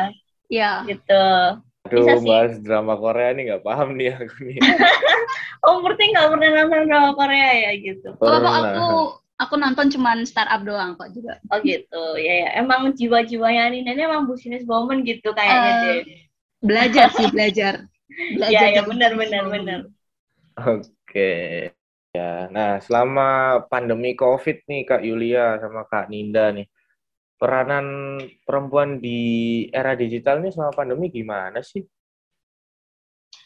iya 0.47 0.71
gitu 0.87 1.27
Aduh, 1.89 2.05
Bisa 2.05 2.21
bahas 2.23 2.53
sih. 2.55 2.63
drama 2.63 2.95
Korea 3.01 3.33
nih 3.33 3.43
nggak 3.51 3.65
paham 3.65 3.97
nih 3.97 4.13
aku 4.13 4.37
nih. 4.45 4.61
oh, 5.65 5.81
berarti 5.81 6.13
nggak 6.13 6.29
pernah 6.29 6.49
nonton 6.61 6.83
drama 6.93 7.11
Korea 7.17 7.51
ya 7.57 7.73
gitu? 7.81 8.09
Kalau 8.21 8.53
aku 8.53 8.89
aku 9.41 9.55
nonton 9.57 9.89
cuman 9.89 10.29
startup 10.29 10.61
doang 10.61 11.01
kok 11.01 11.09
juga. 11.17 11.41
Oh 11.49 11.57
gitu, 11.65 12.21
ya 12.21 12.35
ya. 12.45 12.49
Emang 12.61 12.93
jiwa-jiwanya 12.93 13.73
nih, 13.73 13.81
ini 13.81 14.03
emang 14.05 14.29
business 14.29 14.69
woman 14.69 15.09
gitu 15.09 15.33
kayaknya 15.33 15.73
uh, 15.73 15.81
deh. 15.81 16.01
Belajar 16.61 17.07
sih 17.17 17.27
belajar. 17.33 17.75
belajar 18.37 18.53
ya 18.53 18.77
ya 18.77 18.83
benar 18.85 19.17
benar 19.17 19.45
benar. 19.49 19.81
Oke. 20.61 21.33
Ya, 22.11 22.51
nah 22.51 22.83
selama 22.83 23.63
pandemi 23.71 24.19
COVID 24.19 24.67
nih 24.67 24.83
Kak 24.83 25.03
Yulia 25.07 25.63
sama 25.63 25.87
Kak 25.87 26.11
Ninda 26.11 26.51
nih, 26.51 26.67
peranan 27.39 28.19
perempuan 28.43 28.99
di 28.99 29.65
era 29.71 29.95
digital 29.95 30.43
nih 30.43 30.51
selama 30.51 30.75
pandemi 30.75 31.07
gimana 31.07 31.63
sih? 31.63 31.87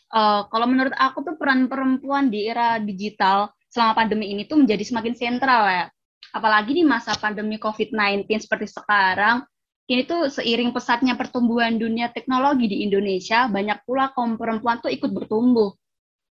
Uh, 0.08 0.48
kalau 0.48 0.64
menurut 0.64 0.96
aku 0.96 1.20
tuh 1.20 1.36
peran 1.36 1.68
perempuan 1.68 2.32
di 2.32 2.48
era 2.48 2.80
digital 2.80 3.52
selama 3.68 4.00
pandemi 4.00 4.32
ini 4.32 4.48
tuh 4.48 4.64
menjadi 4.64 4.80
semakin 4.80 5.12
sentral 5.12 5.68
ya. 5.68 5.86
Apalagi 6.32 6.72
di 6.72 6.88
masa 6.88 7.12
pandemi 7.20 7.60
COVID-19 7.60 8.24
seperti 8.48 8.72
sekarang, 8.72 9.44
ini 9.92 10.08
tuh 10.08 10.32
seiring 10.32 10.72
pesatnya 10.72 11.20
pertumbuhan 11.20 11.76
dunia 11.76 12.08
teknologi 12.16 12.64
di 12.64 12.80
Indonesia, 12.80 13.44
banyak 13.44 13.84
pula 13.84 14.08
kaum 14.16 14.40
perempuan 14.40 14.80
tuh 14.80 14.88
ikut 14.88 15.12
bertumbuh 15.12 15.76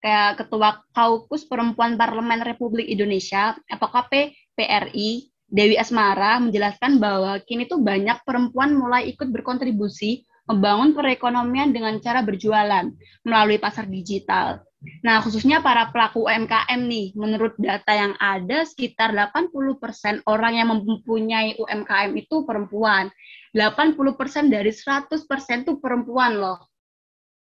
kayak 0.04 0.44
Ketua 0.44 0.84
Kaukus 0.92 1.48
Perempuan 1.48 1.96
Parlemen 1.96 2.44
Republik 2.44 2.92
Indonesia 2.92 3.56
atau 3.72 3.88
KPPRI 3.88 5.32
Dewi 5.48 5.80
Asmara 5.80 6.44
menjelaskan 6.44 7.00
bahwa 7.00 7.40
kini 7.48 7.64
tuh 7.70 7.80
banyak 7.80 8.20
perempuan 8.28 8.76
mulai 8.76 9.08
ikut 9.16 9.32
berkontribusi 9.32 10.28
membangun 10.44 10.92
perekonomian 10.92 11.72
dengan 11.72 11.96
cara 12.04 12.20
berjualan 12.20 12.92
melalui 13.24 13.58
pasar 13.64 13.88
digital. 13.88 14.60
Nah, 15.00 15.24
khususnya 15.24 15.64
para 15.64 15.88
pelaku 15.96 16.28
UMKM 16.28 16.80
nih, 16.84 17.16
menurut 17.16 17.56
data 17.56 17.96
yang 17.96 18.20
ada 18.20 18.68
sekitar 18.68 19.16
80% 19.16 20.28
orang 20.28 20.60
yang 20.60 20.68
mempunyai 20.76 21.56
UMKM 21.56 22.12
itu 22.20 22.44
perempuan. 22.44 23.08
80% 23.56 24.52
dari 24.52 24.76
100% 24.76 25.64
itu 25.64 25.80
perempuan 25.80 26.36
loh. 26.36 26.60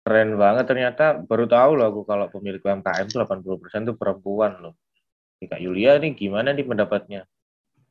Keren 0.04 0.36
banget 0.36 0.68
ternyata 0.68 1.16
baru 1.24 1.48
tahu 1.48 1.80
loh 1.80 1.86
aku 1.88 2.00
kalau 2.04 2.28
pemilik 2.28 2.60
UMKM 2.60 3.08
itu 3.08 3.16
80% 3.16 3.88
tuh 3.88 3.96
perempuan 3.96 4.52
loh. 4.60 4.76
Kak 5.44 5.60
Yulia 5.60 5.96
nih 6.00 6.12
gimana 6.16 6.52
nih 6.52 6.64
pendapatnya? 6.64 7.28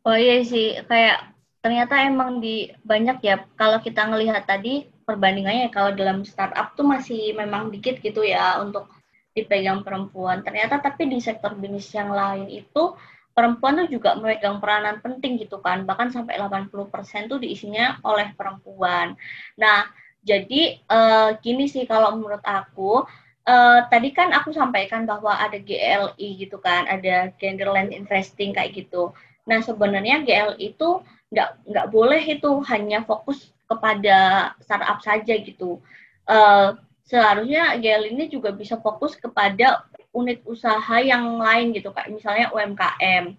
Oh 0.06 0.18
iya 0.18 0.42
sih, 0.46 0.78
kayak 0.86 1.34
ternyata 1.64 2.06
emang 2.06 2.38
di 2.38 2.70
banyak 2.84 3.18
ya 3.24 3.46
kalau 3.56 3.80
kita 3.80 4.10
ngelihat 4.10 4.46
tadi 4.46 4.90
perbandingannya 5.06 5.70
kalau 5.70 5.96
dalam 5.96 6.22
startup 6.28 6.76
tuh 6.76 6.84
masih 6.84 7.34
memang 7.34 7.72
dikit 7.72 8.02
gitu 8.02 8.22
ya 8.26 8.60
untuk 8.62 8.90
dipegang 9.34 9.82
perempuan. 9.82 10.46
Ternyata 10.46 10.82
tapi 10.82 11.10
di 11.10 11.18
sektor 11.18 11.58
bisnis 11.58 11.90
yang 11.94 12.14
lain 12.14 12.50
itu 12.50 12.94
perempuan 13.34 13.82
tuh 13.86 13.90
juga 13.90 14.14
memegang 14.14 14.62
peranan 14.62 15.02
penting 15.02 15.42
gitu 15.42 15.60
kan. 15.64 15.88
Bahkan 15.88 16.14
sampai 16.14 16.38
80% 16.38 17.30
tuh 17.32 17.42
diisinya 17.42 17.98
oleh 18.06 18.34
perempuan. 18.38 19.18
Nah, 19.58 19.90
jadi 20.24 20.80
uh, 20.88 21.36
gini 21.44 21.68
sih 21.68 21.84
kalau 21.84 22.16
menurut 22.16 22.44
aku 22.48 23.04
uh, 23.48 23.80
tadi 23.92 24.10
kan 24.16 24.32
aku 24.32 24.56
sampaikan 24.56 25.04
bahwa 25.04 25.36
ada 25.36 25.60
GLI 25.60 26.48
gitu 26.48 26.58
kan, 26.60 26.88
ada 26.88 27.32
gender 27.38 27.70
land 27.70 27.92
investing 27.92 28.56
kayak 28.56 28.76
gitu. 28.76 29.12
Nah 29.44 29.60
sebenarnya 29.60 30.24
GLI 30.24 30.76
itu 30.76 31.04
nggak 31.34 31.50
nggak 31.68 31.88
boleh 31.92 32.22
itu 32.24 32.50
hanya 32.72 33.04
fokus 33.04 33.52
kepada 33.68 34.52
startup 34.64 35.04
saja 35.04 35.34
gitu. 35.36 35.84
Uh, 36.24 36.80
seharusnya 37.04 37.76
GLI 37.80 38.16
ini 38.16 38.26
juga 38.32 38.56
bisa 38.56 38.80
fokus 38.80 39.20
kepada 39.20 39.84
unit 40.16 40.40
usaha 40.48 41.02
yang 41.04 41.42
lain 41.42 41.76
gitu 41.76 41.92
kayak 41.92 42.16
misalnya 42.16 42.48
UMKM. 42.56 43.36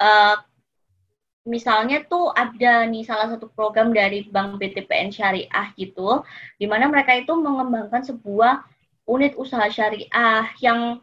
Uh, 0.00 0.36
misalnya 1.48 2.04
tuh 2.04 2.32
ada 2.36 2.84
nih 2.84 3.04
salah 3.04 3.32
satu 3.32 3.48
program 3.48 3.90
dari 3.96 4.28
Bank 4.28 4.60
BTPN 4.60 5.08
Syariah 5.08 5.68
gitu, 5.76 6.20
di 6.60 6.66
mana 6.68 6.86
mereka 6.86 7.16
itu 7.16 7.32
mengembangkan 7.32 8.04
sebuah 8.04 8.64
unit 9.08 9.34
usaha 9.34 9.66
syariah 9.66 10.46
yang 10.62 11.02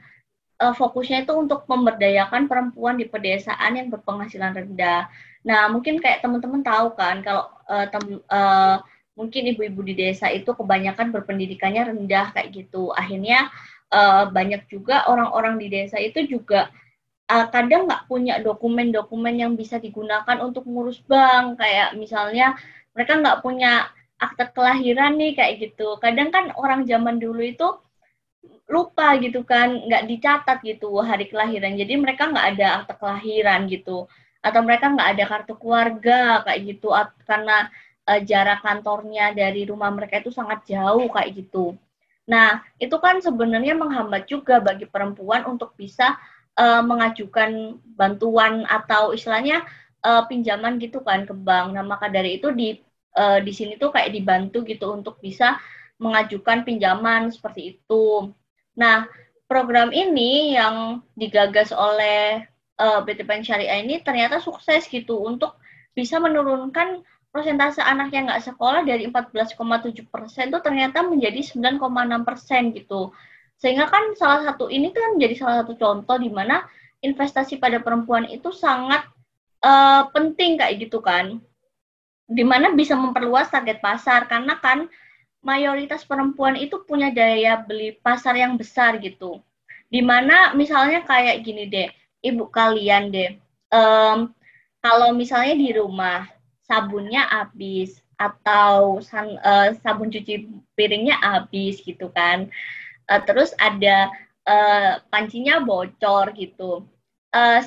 uh, 0.62 0.74
fokusnya 0.74 1.28
itu 1.28 1.34
untuk 1.36 1.68
memberdayakan 1.68 2.48
perempuan 2.48 2.96
di 2.96 3.06
pedesaan 3.10 3.76
yang 3.76 3.88
berpenghasilan 3.92 4.56
rendah. 4.56 5.12
Nah, 5.44 5.68
mungkin 5.72 6.00
kayak 6.00 6.24
teman-teman 6.24 6.64
tahu 6.64 6.96
kan 6.96 7.20
kalau 7.24 7.52
uh, 7.68 7.86
tem, 7.88 8.24
uh, 8.32 8.80
mungkin 9.18 9.44
ibu-ibu 9.54 9.82
di 9.82 9.94
desa 9.98 10.30
itu 10.30 10.54
kebanyakan 10.54 11.10
berpendidikannya 11.12 11.94
rendah 11.94 12.32
kayak 12.32 12.54
gitu. 12.54 12.94
Akhirnya 12.94 13.50
uh, 13.92 14.30
banyak 14.30 14.70
juga 14.70 15.08
orang-orang 15.10 15.58
di 15.58 15.68
desa 15.72 15.98
itu 15.98 16.24
juga 16.26 16.70
uh, 17.28 17.46
kadang 17.52 17.86
nggak 17.88 18.08
punya 18.08 18.40
dokumen-dokumen 18.40 19.36
yang 19.36 19.54
bisa 19.60 19.78
digunakan 19.78 20.38
untuk 20.42 20.64
ngurus 20.66 21.00
bank. 21.06 21.60
Kayak 21.62 21.96
misalnya 22.00 22.56
mereka 22.96 23.20
nggak 23.20 23.40
punya 23.44 23.92
akte 24.18 24.50
kelahiran 24.56 25.20
nih 25.20 25.38
kayak 25.38 25.54
gitu. 25.62 26.00
Kadang 26.02 26.34
kan 26.34 26.52
orang 26.58 26.88
zaman 26.88 27.22
dulu 27.22 27.44
itu 27.44 27.68
lupa 28.68 29.16
gitu 29.24 29.48
kan 29.48 29.88
nggak 29.88 30.04
dicatat 30.12 30.58
gitu 30.64 31.00
hari 31.04 31.30
kelahiran. 31.32 31.76
Jadi 31.78 31.94
mereka 32.00 32.32
nggak 32.32 32.48
ada 32.58 32.68
akte 32.84 32.94
kelahiran 32.98 33.68
gitu. 33.70 34.08
Atau 34.42 34.62
mereka 34.64 34.90
nggak 34.92 35.10
ada 35.18 35.24
kartu 35.28 35.54
keluarga 35.60 36.42
kayak 36.48 36.60
gitu. 36.76 36.90
Karena 37.28 37.68
uh, 38.08 38.20
jarak 38.24 38.64
kantornya 38.64 39.36
dari 39.36 39.68
rumah 39.68 39.92
mereka 39.92 40.24
itu 40.24 40.32
sangat 40.32 40.64
jauh 40.68 41.12
kayak 41.12 41.36
gitu. 41.36 41.76
Nah 42.28 42.60
itu 42.76 42.96
kan 43.00 43.24
sebenarnya 43.24 43.76
menghambat 43.76 44.28
juga 44.28 44.60
bagi 44.60 44.84
perempuan 44.84 45.48
untuk 45.48 45.76
bisa 45.80 46.16
uh, 46.58 46.82
mengajukan 46.84 47.78
bantuan 47.96 48.66
atau 48.68 49.14
istilahnya 49.14 49.64
uh, 50.04 50.26
pinjaman 50.26 50.82
gitu 50.82 51.00
kan 51.06 51.24
ke 51.24 51.34
bank. 51.34 51.78
Nah, 51.78 51.86
maka 51.86 52.10
dari 52.12 52.42
itu 52.42 52.52
di 52.52 52.78
uh, 53.16 53.40
di 53.40 53.54
sini 53.54 53.78
tuh 53.80 53.94
kayak 53.94 54.14
dibantu 54.14 54.66
gitu 54.66 54.92
untuk 54.92 55.22
bisa 55.22 55.58
mengajukan 55.98 56.62
pinjaman 56.66 57.34
seperti 57.34 57.78
itu. 57.78 58.34
Nah, 58.78 59.10
program 59.50 59.90
ini 59.90 60.54
yang 60.54 61.02
digagas 61.18 61.74
oleh 61.74 62.46
uh, 62.78 63.02
BTPN 63.02 63.42
Syariah 63.42 63.82
ini 63.82 64.02
ternyata 64.06 64.38
sukses 64.38 64.86
gitu 64.86 65.18
untuk 65.26 65.58
bisa 65.98 66.22
menurunkan 66.22 67.02
persentase 67.34 67.82
anak 67.82 68.14
yang 68.14 68.30
nggak 68.30 68.46
sekolah 68.46 68.86
dari 68.86 69.10
14,7 69.10 69.58
persen 70.10 70.54
itu 70.54 70.60
ternyata 70.62 71.02
menjadi 71.02 71.42
9,6 71.42 71.82
persen 72.28 72.62
gitu. 72.74 73.14
Sehingga 73.58 73.90
kan 73.90 74.14
salah 74.14 74.46
satu 74.46 74.70
ini 74.70 74.94
kan 74.94 75.18
menjadi 75.18 75.36
salah 75.42 75.56
satu 75.66 75.74
contoh 75.78 76.18
di 76.22 76.30
mana 76.30 76.66
investasi 77.02 77.58
pada 77.58 77.82
perempuan 77.82 78.30
itu 78.30 78.54
sangat 78.54 79.06
uh, 79.66 80.10
penting 80.14 80.62
kayak 80.62 80.88
gitu 80.88 81.02
kan. 81.02 81.42
Di 82.28 82.44
mana 82.44 82.74
bisa 82.76 82.94
memperluas 82.94 83.50
target 83.50 83.82
pasar 83.82 84.30
karena 84.30 84.60
kan 84.62 84.86
mayoritas 85.42 86.04
perempuan 86.04 86.60
itu 86.60 86.84
punya 86.84 87.10
daya 87.14 87.62
beli 87.62 87.96
pasar 87.98 88.36
yang 88.38 88.60
besar 88.60 89.00
gitu. 89.00 89.40
Di 89.88 90.04
mana 90.04 90.52
misalnya 90.52 91.08
kayak 91.08 91.42
gini 91.48 91.72
deh, 91.72 91.88
ibu 92.20 92.52
kalian 92.52 93.08
deh, 93.08 93.40
um, 93.72 94.36
kalau 94.84 95.16
misalnya 95.16 95.56
di 95.56 95.72
rumah 95.72 96.28
sabunnya 96.68 97.24
habis 97.32 98.04
atau 98.20 99.00
san, 99.00 99.40
uh, 99.40 99.72
sabun 99.80 100.12
cuci 100.12 100.52
piringnya 100.76 101.16
habis 101.24 101.80
gitu 101.80 102.12
kan. 102.12 102.52
Uh, 103.08 103.22
terus 103.24 103.56
ada 103.58 104.12
uh, 104.48 105.00
pancinya 105.08 105.64
bocor 105.64 106.36
gitu. 106.36 106.84
Uh, 107.32 107.64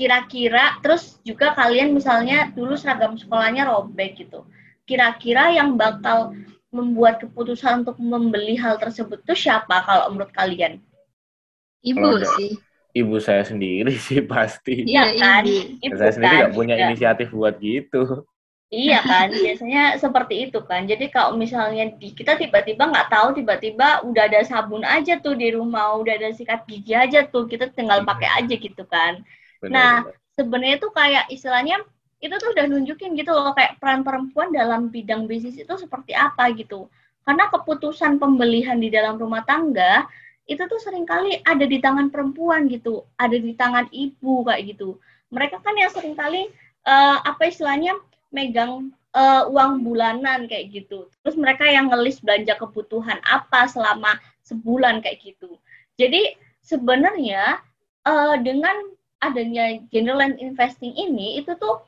kira-kira 0.00 0.80
terus 0.80 1.20
juga 1.28 1.52
kalian 1.52 1.92
misalnya 1.92 2.48
dulu 2.56 2.72
seragam 2.78 3.18
sekolahnya 3.20 3.68
robek 3.68 4.24
gitu. 4.24 4.48
Kira-kira 4.88 5.52
yang 5.54 5.76
bakal 5.76 6.32
membuat 6.70 7.20
keputusan 7.20 7.84
untuk 7.84 7.98
membeli 7.98 8.54
hal 8.56 8.78
tersebut 8.78 9.20
tuh 9.26 9.36
siapa 9.36 9.82
kalau 9.84 10.14
menurut 10.14 10.32
kalian? 10.32 10.78
Ibu 11.82 12.22
sih. 12.38 12.56
Ibu 12.90 13.22
saya 13.22 13.42
sendiri 13.46 13.94
sih 14.06 14.22
pasti. 14.24 14.86
Iya 14.86 15.14
kan? 15.18 15.42
Ibu 15.82 15.94
saya 15.94 16.12
sendiri 16.14 16.34
nggak 16.42 16.52
kan? 16.54 16.58
punya 16.58 16.74
ya. 16.78 16.82
inisiatif 16.90 17.28
buat 17.34 17.58
gitu. 17.58 18.24
Iya 18.70 19.02
kan, 19.02 19.34
biasanya 19.34 19.98
seperti 19.98 20.46
itu 20.46 20.62
kan. 20.62 20.86
Jadi 20.86 21.10
kalau 21.10 21.34
misalnya 21.34 21.90
di, 21.98 22.14
kita 22.14 22.38
tiba-tiba 22.38 22.86
nggak 22.86 23.10
tahu, 23.10 23.42
tiba-tiba 23.42 24.06
udah 24.06 24.30
ada 24.30 24.46
sabun 24.46 24.86
aja 24.86 25.18
tuh 25.18 25.34
di 25.34 25.50
rumah, 25.50 25.98
udah 25.98 26.14
ada 26.14 26.30
sikat 26.30 26.70
gigi 26.70 26.94
aja 26.94 27.26
tuh, 27.26 27.50
kita 27.50 27.66
tinggal 27.74 28.06
pakai 28.06 28.30
aja 28.30 28.54
gitu 28.54 28.86
kan. 28.86 29.26
Benar, 29.58 29.74
nah, 29.74 29.94
sebenarnya 30.38 30.78
tuh 30.78 30.94
kayak 30.94 31.26
istilahnya 31.34 31.82
itu 32.22 32.30
tuh 32.38 32.54
udah 32.54 32.64
nunjukin 32.70 33.18
gitu 33.18 33.34
loh 33.34 33.50
kayak 33.58 33.82
peran 33.82 34.06
perempuan 34.06 34.54
dalam 34.54 34.86
bidang 34.86 35.26
bisnis 35.26 35.58
itu 35.58 35.74
seperti 35.74 36.14
apa 36.14 36.54
gitu. 36.54 36.86
Karena 37.26 37.50
keputusan 37.50 38.22
pembelian 38.22 38.78
di 38.78 38.86
dalam 38.86 39.18
rumah 39.18 39.42
tangga 39.42 40.06
itu 40.46 40.62
tuh 40.70 40.78
sering 40.78 41.10
kali 41.10 41.42
ada 41.42 41.66
di 41.66 41.82
tangan 41.82 42.06
perempuan 42.06 42.70
gitu, 42.70 43.02
ada 43.18 43.34
di 43.34 43.50
tangan 43.58 43.90
ibu 43.90 44.46
kayak 44.46 44.62
gitu. 44.78 45.02
Mereka 45.34 45.58
kan 45.58 45.74
yang 45.74 45.90
sering 45.90 46.14
kali 46.14 46.46
uh, 46.86 47.18
apa 47.22 47.50
istilahnya 47.50 47.98
megang 48.30 48.94
uh, 49.14 49.46
uang 49.50 49.82
bulanan 49.86 50.46
kayak 50.46 50.70
gitu. 50.70 51.10
Terus 51.22 51.36
mereka 51.38 51.66
yang 51.66 51.90
ngelis 51.90 52.22
belanja 52.22 52.54
kebutuhan 52.58 53.18
apa 53.26 53.66
selama 53.66 54.18
sebulan 54.46 55.02
kayak 55.02 55.22
gitu. 55.22 55.58
Jadi 55.98 56.34
sebenarnya 56.64 57.60
uh, 58.06 58.36
dengan 58.40 58.74
adanya 59.20 59.76
general 59.92 60.32
investing 60.40 60.96
ini 60.96 61.42
itu 61.42 61.52
tuh 61.60 61.84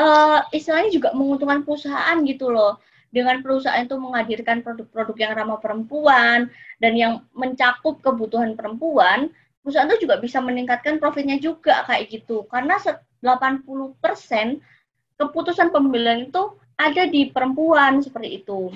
uh, 0.00 0.42
istilahnya 0.50 0.90
juga 0.90 1.08
menguntungkan 1.14 1.62
perusahaan 1.62 2.18
gitu 2.26 2.50
loh. 2.50 2.80
Dengan 3.12 3.44
perusahaan 3.44 3.84
itu 3.84 3.92
menghadirkan 4.00 4.64
produk-produk 4.64 5.16
yang 5.20 5.32
ramah 5.36 5.60
perempuan 5.60 6.48
dan 6.80 6.92
yang 6.96 7.20
mencakup 7.36 8.00
kebutuhan 8.00 8.56
perempuan, 8.56 9.28
perusahaan 9.60 9.84
itu 9.92 10.08
juga 10.08 10.16
bisa 10.16 10.40
meningkatkan 10.40 10.96
profitnya 10.96 11.36
juga 11.36 11.84
kayak 11.84 12.08
gitu. 12.08 12.48
Karena 12.48 12.80
80% 12.80 13.68
keputusan 15.22 15.70
pembelian 15.70 16.26
itu 16.26 16.42
ada 16.74 17.06
di 17.06 17.30
perempuan 17.30 18.02
seperti 18.02 18.42
itu. 18.42 18.74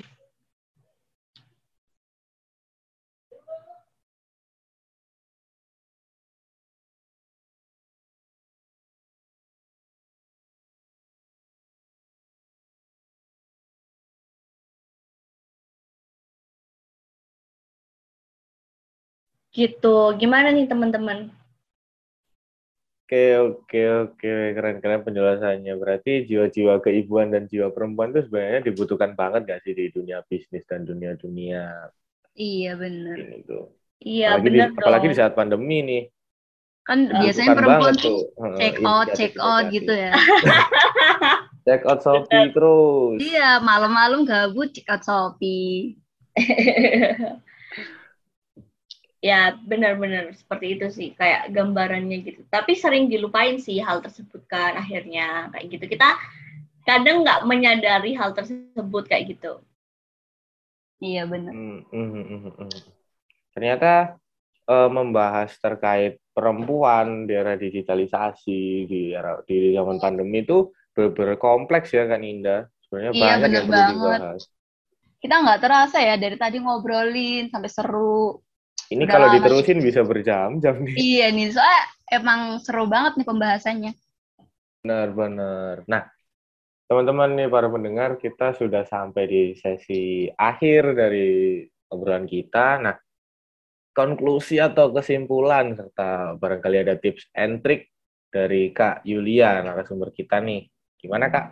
Gitu. 19.51 19.97
Gimana 20.21 20.53
nih 20.55 20.69
teman-teman? 20.71 21.36
Oke, 23.07 23.39
oke, 23.39 23.81
oke. 24.03 24.33
Keren-keren 24.51 24.99
penjelasannya. 25.07 25.79
Berarti 25.79 26.27
jiwa-jiwa 26.27 26.83
keibuan 26.83 27.31
dan 27.31 27.47
jiwa 27.47 27.71
perempuan 27.71 28.11
itu 28.11 28.27
sebenarnya 28.27 28.67
dibutuhkan 28.67 29.15
banget 29.15 29.47
gak 29.47 29.63
sih 29.63 29.71
di 29.71 29.87
dunia 29.95 30.19
bisnis 30.27 30.67
dan 30.67 30.83
dunia-dunia 30.83 31.87
Iya, 32.35 32.75
benar. 32.75 33.15
Iya, 34.03 34.35
apalagi 34.35 34.43
benar 34.51 34.67
di, 34.67 34.77
Apalagi 34.83 35.05
di 35.07 35.15
saat 35.15 35.33
pandemi 35.39 35.79
nih. 35.87 36.03
Kan 36.83 37.07
nah, 37.07 37.23
biasanya 37.23 37.55
perempuan 37.55 37.95
tuh 37.95 38.19
check 38.59 38.75
out, 38.83 39.07
check 39.15 39.33
out 39.39 39.63
gitu 39.71 39.93
ya. 39.95 40.11
check 41.65 41.87
out 41.87 42.03
Shopee 42.03 42.51
terus. 42.51 43.17
Iya, 43.23 43.63
malam-malam 43.63 44.27
gabut 44.27 44.75
check 44.75 44.91
out 44.91 45.07
Shopee. 45.07 45.95
ya 49.27 49.59
benar-benar 49.59 50.31
seperti 50.31 50.79
itu 50.79 50.87
sih 50.87 51.09
kayak 51.19 51.51
gambarannya 51.51 52.23
gitu. 52.23 52.41
Tapi 52.47 52.79
sering 52.79 53.11
dilupain 53.11 53.59
sih 53.59 53.83
hal 53.83 53.99
tersebut 53.99 54.47
kan 54.47 54.79
akhirnya 54.79 55.51
kayak 55.51 55.65
gitu. 55.75 55.85
Kita 55.91 56.15
kadang 56.87 57.27
nggak 57.27 57.43
menyadari 57.43 58.15
hal 58.15 58.31
tersebut 58.31 59.03
kayak 59.11 59.35
gitu. 59.35 59.59
Iya 61.03 61.27
benar. 61.27 61.53
Hmm, 61.53 61.83
hmm. 61.91 62.71
ternyata 63.53 64.17
uh, 64.69 64.89
membahas 64.89 65.49
terkait 65.57 66.21
perempuan 66.31 67.25
di 67.25 67.33
era 67.33 67.57
digitalisasi 67.57 68.61
di 68.85 69.01
era 69.13 69.41
di 69.45 69.73
zaman 69.73 69.97
pandemi 69.97 70.45
itu 70.45 70.69
benar 70.93 71.37
kompleks 71.37 71.93
ya 71.93 72.09
kan 72.09 72.21
Indah? 72.21 72.69
Sebenarnya 72.85 73.11
iya, 73.13 73.21
banyak 73.37 73.49
yang 73.51 73.65
perlu 73.67 73.83
dibahas. 73.93 74.41
Kita 75.17 75.35
nggak 75.41 75.59
terasa 75.61 75.97
ya 75.99 76.15
dari 76.15 76.37
tadi 76.37 76.57
ngobrolin 76.61 77.49
sampai 77.49 77.69
seru 77.69 78.41
ini 78.87 79.03
Udah 79.03 79.13
kalau 79.13 79.27
diterusin 79.35 79.79
bisa 79.83 80.01
berjam-jam 80.03 80.75
nih. 80.83 80.95
Iya 81.17 81.27
nih, 81.35 81.47
soalnya 81.51 81.83
emang 82.11 82.39
seru 82.63 82.87
banget 82.87 83.19
nih 83.19 83.27
pembahasannya. 83.27 83.91
Benar-benar. 84.83 85.83
Nah, 85.91 86.07
teman-teman 86.87 87.35
nih 87.35 87.49
para 87.51 87.67
pendengar, 87.67 88.15
kita 88.15 88.55
sudah 88.55 88.87
sampai 88.87 89.23
di 89.27 89.43
sesi 89.59 90.31
akhir 90.31 90.95
dari 90.95 91.61
obrolan 91.91 92.23
kita. 92.23 92.79
Nah, 92.79 92.95
konklusi 93.91 94.61
atau 94.61 94.93
kesimpulan 94.95 95.75
serta 95.75 96.37
barangkali 96.37 96.77
ada 96.87 96.95
tips 96.95 97.27
and 97.35 97.59
trick 97.65 97.91
dari 98.31 98.71
Kak 98.71 99.03
Yulia, 99.03 99.59
narasumber 99.65 100.15
kita 100.15 100.39
nih. 100.39 100.69
Gimana 101.01 101.27
Kak? 101.27 101.45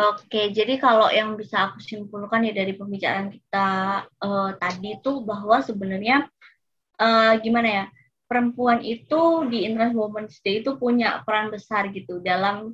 Oke, 0.00 0.48
jadi 0.54 0.80
kalau 0.80 1.12
yang 1.12 1.36
bisa 1.36 1.68
aku 1.68 1.82
simpulkan 1.84 2.46
ya 2.48 2.56
dari 2.56 2.72
pembicaraan 2.72 3.28
kita 3.28 3.68
uh, 4.22 4.50
tadi 4.56 4.96
itu 4.96 5.20
bahwa 5.20 5.60
sebenarnya 5.60 6.24
uh, 6.96 7.36
gimana 7.42 7.68
ya 7.68 7.84
perempuan 8.24 8.80
itu 8.80 9.44
di 9.50 9.68
International 9.68 10.08
Women's 10.08 10.40
Day 10.40 10.64
itu 10.64 10.78
punya 10.80 11.20
peran 11.26 11.52
besar 11.52 11.92
gitu 11.92 12.22
dalam 12.24 12.72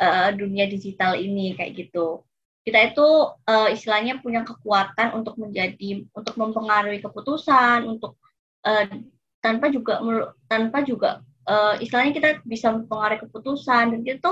uh, 0.00 0.30
dunia 0.32 0.64
digital 0.70 1.18
ini 1.18 1.52
kayak 1.58 1.76
gitu. 1.76 2.24
Kita 2.62 2.78
itu 2.94 3.08
uh, 3.44 3.68
istilahnya 3.68 4.22
punya 4.22 4.46
kekuatan 4.46 5.18
untuk 5.18 5.36
menjadi 5.36 6.06
untuk 6.14 6.38
mempengaruhi 6.38 7.02
keputusan, 7.02 7.84
untuk 7.90 8.16
uh, 8.64 8.86
tanpa 9.42 9.68
juga 9.68 9.98
tanpa 10.46 10.86
juga 10.86 11.20
uh, 11.50 11.74
istilahnya 11.82 12.14
kita 12.14 12.28
bisa 12.46 12.70
mempengaruhi 12.70 13.26
keputusan 13.26 13.98
dan 13.98 14.00
itu 14.06 14.30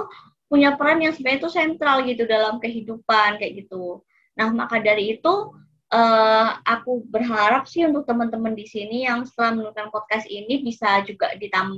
punya 0.50 0.74
peran 0.74 0.98
yang 0.98 1.14
sebenarnya 1.14 1.46
itu 1.46 1.50
sentral 1.54 2.02
gitu 2.02 2.26
dalam 2.26 2.58
kehidupan 2.58 3.38
kayak 3.38 3.64
gitu. 3.64 4.02
Nah, 4.34 4.50
maka 4.50 4.82
dari 4.82 5.14
itu 5.14 5.54
uh, 5.94 6.48
aku 6.66 7.06
berharap 7.06 7.70
sih 7.70 7.86
untuk 7.86 8.02
teman-teman 8.02 8.58
di 8.58 8.66
sini 8.66 9.06
yang 9.06 9.22
setelah 9.22 9.54
menonton 9.62 9.94
podcast 9.94 10.26
ini 10.26 10.66
bisa 10.66 11.06
juga 11.06 11.30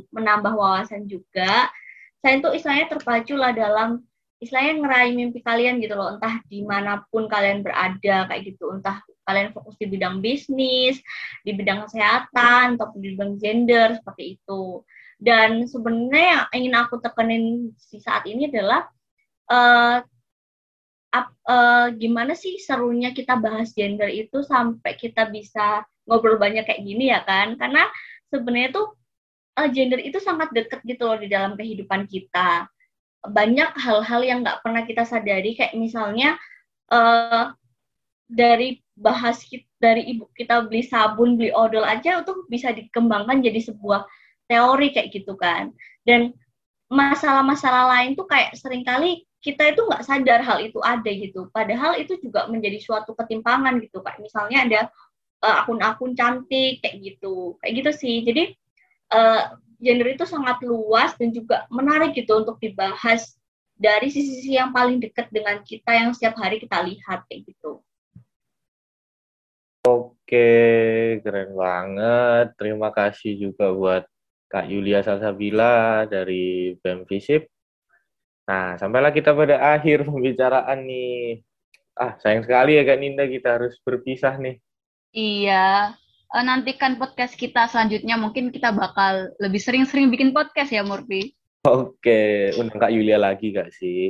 menambah 0.09 0.57
wawasan 0.57 1.05
juga. 1.05 1.69
Saya 2.25 2.41
itu 2.41 2.49
istilahnya 2.57 2.89
terpacu 2.97 3.37
lah 3.37 3.53
dalam 3.53 4.01
istilahnya 4.41 4.75
ngeraih 4.81 5.13
mimpi 5.15 5.39
kalian 5.45 5.79
gitu 5.79 5.95
loh, 5.95 6.19
entah 6.19 6.43
di 6.51 6.67
mana 6.67 7.05
pun 7.13 7.31
kalian 7.31 7.63
berada 7.63 8.27
kayak 8.27 8.43
gitu, 8.43 8.75
entah 8.75 8.99
kalian 9.23 9.55
fokus 9.55 9.79
di 9.79 9.87
bidang 9.87 10.19
bisnis, 10.19 10.99
di 11.47 11.55
bidang 11.55 11.87
kesehatan, 11.87 12.75
atau 12.75 12.91
di 12.99 13.15
bidang 13.15 13.39
gender 13.39 14.01
seperti 14.03 14.39
itu. 14.41 14.83
Dan 15.23 15.71
sebenarnya 15.71 16.27
yang 16.27 16.45
ingin 16.51 16.75
aku 16.83 16.99
tekenin 16.99 17.71
di 17.79 17.99
saat 18.03 18.27
ini 18.27 18.51
adalah 18.51 18.91
uh, 19.47 20.03
uh, 21.47 21.87
gimana 21.95 22.35
sih 22.35 22.59
serunya 22.59 23.15
kita 23.15 23.39
bahas 23.39 23.71
gender 23.71 24.11
itu 24.11 24.43
sampai 24.43 24.99
kita 24.99 25.31
bisa 25.31 25.87
ngobrol 26.11 26.43
banyak 26.43 26.67
kayak 26.67 26.83
gini 26.83 27.15
ya 27.15 27.23
kan? 27.23 27.55
Karena 27.55 27.87
sebenarnya 28.35 28.75
tuh 28.75 28.99
uh, 29.63 29.69
gender 29.71 30.03
itu 30.03 30.19
sangat 30.19 30.51
deket 30.51 30.83
gitu 30.83 31.07
loh 31.07 31.19
di 31.23 31.31
dalam 31.31 31.55
kehidupan 31.55 32.11
kita. 32.11 32.67
banyak 33.23 33.79
hal-hal 33.79 34.27
yang 34.27 34.43
nggak 34.43 34.67
pernah 34.67 34.83
kita 34.83 35.07
sadari 35.07 35.55
kayak 35.55 35.79
misalnya 35.79 36.35
uh, 36.91 37.55
dari 38.27 38.83
bahas 38.99 39.47
kita, 39.47 39.63
dari 39.79 40.11
ibu 40.11 40.27
kita 40.35 40.67
beli 40.67 40.83
sabun 40.83 41.39
beli 41.39 41.55
odol 41.55 41.87
aja 41.87 42.19
itu 42.19 42.35
bisa 42.51 42.75
dikembangkan 42.75 43.39
jadi 43.39 43.63
sebuah 43.63 44.03
teori 44.53 44.93
kayak 44.93 45.09
gitu 45.09 45.33
kan. 45.41 45.73
Dan 46.05 46.37
masalah-masalah 46.93 47.89
lain 47.97 48.13
tuh 48.13 48.29
kayak 48.29 48.53
sering 48.61 48.85
kali 48.85 49.25
kita 49.41 49.73
itu 49.73 49.81
nggak 49.89 50.05
sadar 50.05 50.45
hal 50.45 50.61
itu 50.61 50.77
ada 50.85 51.09
gitu. 51.09 51.49
Padahal 51.49 51.97
itu 51.97 52.21
juga 52.21 52.47
menjadi 52.53 52.77
suatu 52.85 53.17
ketimpangan 53.17 53.81
gitu 53.81 54.05
kayak 54.05 54.21
misalnya 54.21 54.59
ada 54.69 54.81
uh, 55.41 55.65
akun-akun 55.65 56.13
cantik 56.13 56.85
kayak 56.85 57.01
gitu. 57.01 57.57
Kayak 57.65 57.73
gitu 57.81 57.91
sih. 57.97 58.17
Jadi 58.23 58.53
uh, 59.17 59.57
gender 59.81 60.15
itu 60.15 60.29
sangat 60.29 60.61
luas 60.63 61.17
dan 61.17 61.33
juga 61.33 61.65
menarik 61.73 62.13
gitu 62.13 62.45
untuk 62.45 62.61
dibahas 62.61 63.35
dari 63.75 64.13
sisi-sisi 64.13 64.55
yang 64.55 64.71
paling 64.71 65.03
dekat 65.03 65.27
dengan 65.35 65.59
kita 65.67 65.91
yang 65.91 66.15
setiap 66.15 66.39
hari 66.39 66.63
kita 66.63 66.79
lihat 66.87 67.27
kayak 67.27 67.51
gitu. 67.51 67.83
Oke, 69.83 71.19
keren 71.27 71.59
banget. 71.59 72.55
Terima 72.55 72.95
kasih 72.95 73.35
juga 73.35 73.75
buat 73.75 74.07
Kak 74.53 74.69
Yulia 74.69 75.01
Salsabila 75.01 76.05
dari 76.05 76.77
BEM 76.77 77.09
Visip. 77.09 77.49
Nah, 78.45 78.77
sampailah 78.77 79.09
kita 79.09 79.33
pada 79.33 79.57
akhir 79.73 80.05
pembicaraan 80.09 80.85
nih. 80.85 81.41
Ah, 81.97 82.21
sayang 82.21 82.45
sekali 82.45 82.77
ya 82.77 82.85
Kak 82.85 83.01
Ninda 83.01 83.25
kita 83.25 83.57
harus 83.57 83.81
berpisah 83.81 84.37
nih. 84.37 84.61
Iya, 85.13 85.97
uh, 86.33 86.45
nantikan 86.45 87.01
podcast 87.01 87.33
kita 87.37 87.65
selanjutnya. 87.69 88.21
Mungkin 88.21 88.53
kita 88.53 88.77
bakal 88.77 89.33
lebih 89.41 89.61
sering-sering 89.61 90.13
bikin 90.13 90.37
podcast 90.37 90.73
ya, 90.73 90.85
Murphy. 90.85 91.33
Oke, 91.65 92.53
undang 92.61 92.81
Kak 92.81 92.93
Yulia 92.93 93.17
lagi 93.21 93.53
gak 93.57 93.73
sih? 93.73 94.09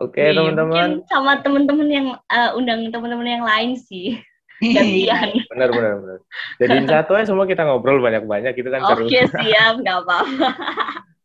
Oke, 0.00 0.20
okay, 0.20 0.32
iya, 0.32 0.36
teman-teman. 0.36 1.00
Sama 1.08 1.40
teman-teman 1.44 1.88
yang 1.92 2.06
uh, 2.16 2.50
undang 2.56 2.88
teman-teman 2.88 3.28
yang 3.40 3.44
lain 3.44 3.76
sih. 3.76 4.20
Gantian. 4.62 5.28
benar, 5.50 5.68
benar, 5.74 5.92
benar. 5.98 6.18
Jadiin 6.62 6.86
satu 6.86 7.18
ya 7.18 7.24
semua 7.26 7.46
kita 7.48 7.66
ngobrol 7.66 7.98
banyak-banyak 7.98 8.54
gitu 8.54 8.68
kan 8.70 8.80
Oke, 8.86 9.10
okay, 9.10 9.26
siap, 9.26 9.82
nggak 9.82 9.98
apa-apa. 10.06 10.48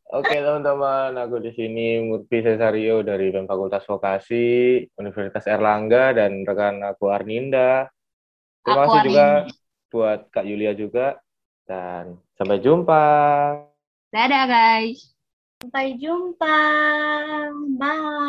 Oke 0.09 0.41
teman-teman, 0.41 1.13
aku 1.21 1.37
di 1.37 1.53
sini 1.53 2.01
Murphy 2.01 2.41
Cesario 2.41 3.05
dari 3.05 3.29
BEM 3.29 3.45
Fakultas 3.45 3.85
Vokasi 3.85 4.81
Universitas 4.97 5.45
Erlangga 5.45 6.17
dan 6.17 6.41
rekan 6.49 6.81
aku 6.81 7.13
Arninda. 7.13 7.85
Terima 8.65 8.89
kasih 8.89 8.99
juga 9.05 9.27
buat 9.93 10.19
Kak 10.33 10.49
Yulia 10.49 10.73
juga 10.73 11.21
dan 11.69 12.17
sampai 12.41 12.57
jumpa. 12.57 13.05
Dadah 14.09 14.45
guys. 14.49 15.13
Sampai 15.61 15.93
jumpa. 16.01 16.57
Bye. 17.77 18.19